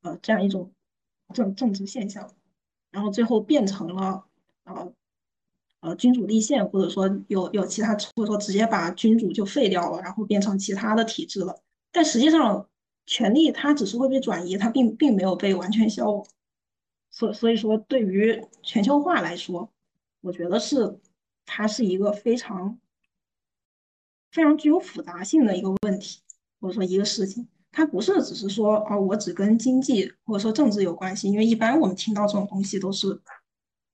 [0.03, 0.71] 呃这样一种
[1.33, 2.35] 政政治现象，
[2.91, 4.27] 然后最后变成了
[4.64, 4.93] 呃。
[5.81, 11.62] 呃，君主立宪，或者说有有其他，或者说直接把君主就废掉了，然后变成其他的体制了。
[11.93, 12.68] 但实际上，
[13.09, 16.27] 权力它只是会被转移，它并并没有被完全消亡。
[17.11, 19.73] 所所以说，对于全球化来说，
[20.21, 21.01] 我觉得是
[21.47, 22.79] 它是一个非常
[24.31, 26.21] 非常具有复杂性的一个问题，
[26.61, 27.49] 或者说一个事情。
[27.73, 33.21] 它不是只是说哦，我只跟经济或者说政治有关系，因为一般我们听到这种东西都是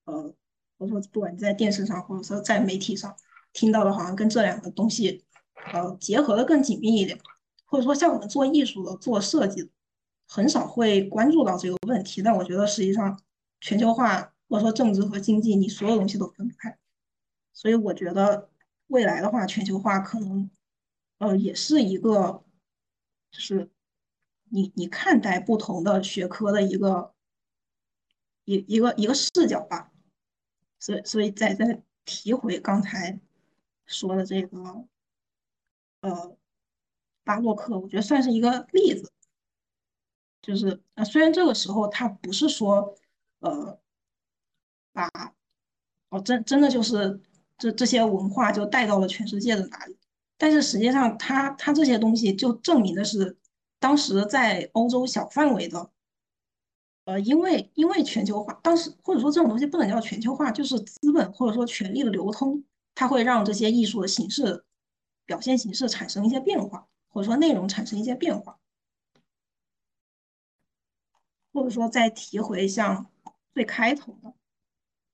[0.05, 0.35] 呃。
[0.77, 3.15] 或者说，不管在电视上，或者说在媒体上
[3.53, 5.25] 听到的，好像跟这两个东西，
[5.73, 7.17] 呃，结合的更紧密一点。
[7.65, 9.69] 或者说，像我们做艺术的、做设计的，
[10.27, 12.23] 很少会关注到这个问题。
[12.23, 13.21] 但我觉得，实际上，
[13.61, 16.79] 全球化或者说政治和经济，你所有东西都分不开。
[17.53, 18.51] 所以，我觉得
[18.89, 20.51] 未来的话，全球化可能，
[21.19, 22.45] 呃，也是一个，
[23.31, 23.71] 就是
[24.51, 27.15] 你你看待不同的学科的一个
[28.45, 29.91] 一一个一个视角吧。
[30.79, 33.19] 所以，所以再再提回刚才
[33.87, 34.87] 说的这个，
[36.01, 36.34] 呃，
[37.25, 39.11] 巴洛克，我觉得算是一个例子。
[40.43, 42.95] 就是，呃，虽然这个时候他不是说，
[43.41, 43.79] 呃，
[44.93, 45.11] 把，
[46.11, 47.18] 哦，真真的就是
[47.57, 49.97] 这这些文化就带到了全世界的哪里，
[50.37, 53.37] 但是实际上，他他这些东西就证明的是，
[53.79, 55.91] 当时在欧洲小范围的。
[57.07, 62.64] 呃，因为因为全球化，当时或者说这种东西不能叫全球化，就是资本或者说权力的流通，
[62.95, 64.64] 它会让这些艺术的形式、
[65.27, 68.59] 表现形式产生一些变化，或者说内容产生一些变化，
[71.53, 73.11] 或者说再提回像
[73.55, 74.35] 最开头的、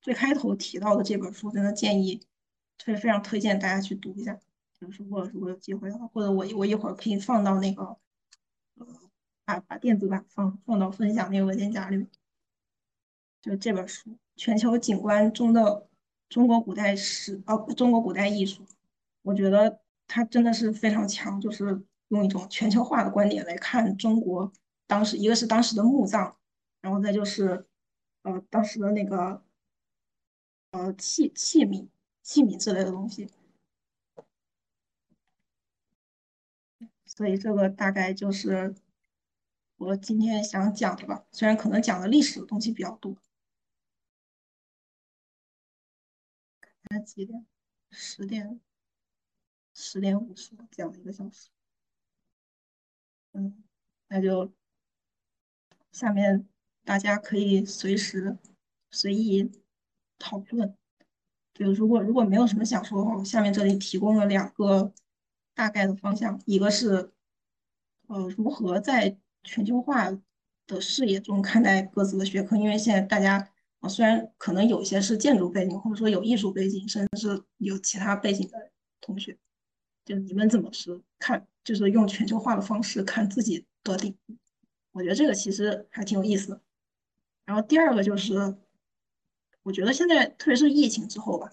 [0.01, 2.26] 最开头提到的这本书，真的建议，
[2.78, 4.40] 非非常推荐大家去读一下。
[4.74, 7.84] 就是如果如果有机会的话，或者我我一会儿可以放到那个。
[8.76, 8.86] 呃
[9.44, 12.09] 把把电子版放放到分享那个文件夹里面，
[13.42, 15.88] 就这本书《全球景观中的
[16.28, 18.64] 中国古代史》哦，中国古代艺术，
[19.22, 24.52] 我觉得它真的是非常强，就是用一种全球化的观点来看中国
[24.86, 26.36] 当时，一个是当时的墓葬，
[26.80, 27.66] 然后再就是
[28.22, 29.42] 呃当时的那个
[30.70, 31.88] 呃器器皿
[32.22, 33.28] 器皿之类的东西，
[37.06, 38.74] 所以这个大概就是。
[39.80, 43.16] 我今天想讲的吧，虽然可能讲的历史的东西比较多。
[46.61, 47.46] 现在几点？
[47.90, 48.61] 十点，
[49.72, 51.48] 十点五十，讲了一个小时。
[53.32, 53.62] 嗯，
[54.08, 54.52] 那就
[55.92, 56.46] 下面
[56.84, 58.36] 大家可以随时
[58.90, 59.50] 随意
[60.18, 60.76] 讨论。
[61.54, 64.92] 就如果如果没有什么想说的话，我下面这里提供了两个
[65.54, 67.12] 大概的方向，一个是
[68.08, 70.10] 呃如何在全球化
[70.66, 78.70] 的视野中看待各自的学科，因为现在大家啊，虽然可能有些是建筑背景，或者说有艺术背景，甚至是有其他背景的
[79.00, 79.36] 同学，
[80.11, 84.36] 就你们怎么是看，就是用全球化的方式看自己的领域？
[84.90, 86.61] 我觉得这个其实还挺有意思的。
[87.44, 88.56] 然后第二个就是，
[89.62, 91.48] 我觉得现在特别是疫情之后吧，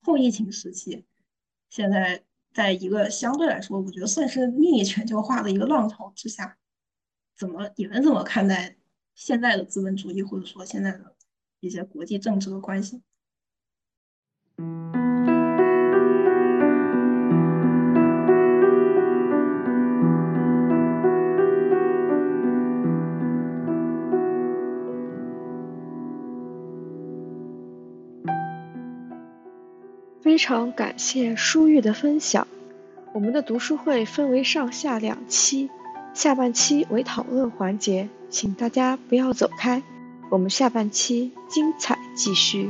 [0.00, 1.04] 后疫情时期，
[1.68, 2.24] 现在
[2.54, 6.56] 在一个相对来说，我觉得算是逆全球化的一个浪潮之下，
[7.36, 8.78] 怎么你们怎么看待
[9.14, 11.14] 现在的资本主义，或者说现在的
[11.60, 13.02] 一些国际政治的关系？
[30.34, 32.48] 非常感谢舒玉的分享。
[33.12, 35.70] 我们的读书会分为上下两期，
[36.12, 39.80] 下半期为讨论环节，请大家不要走开，
[40.30, 42.68] 我们下半期精彩继续。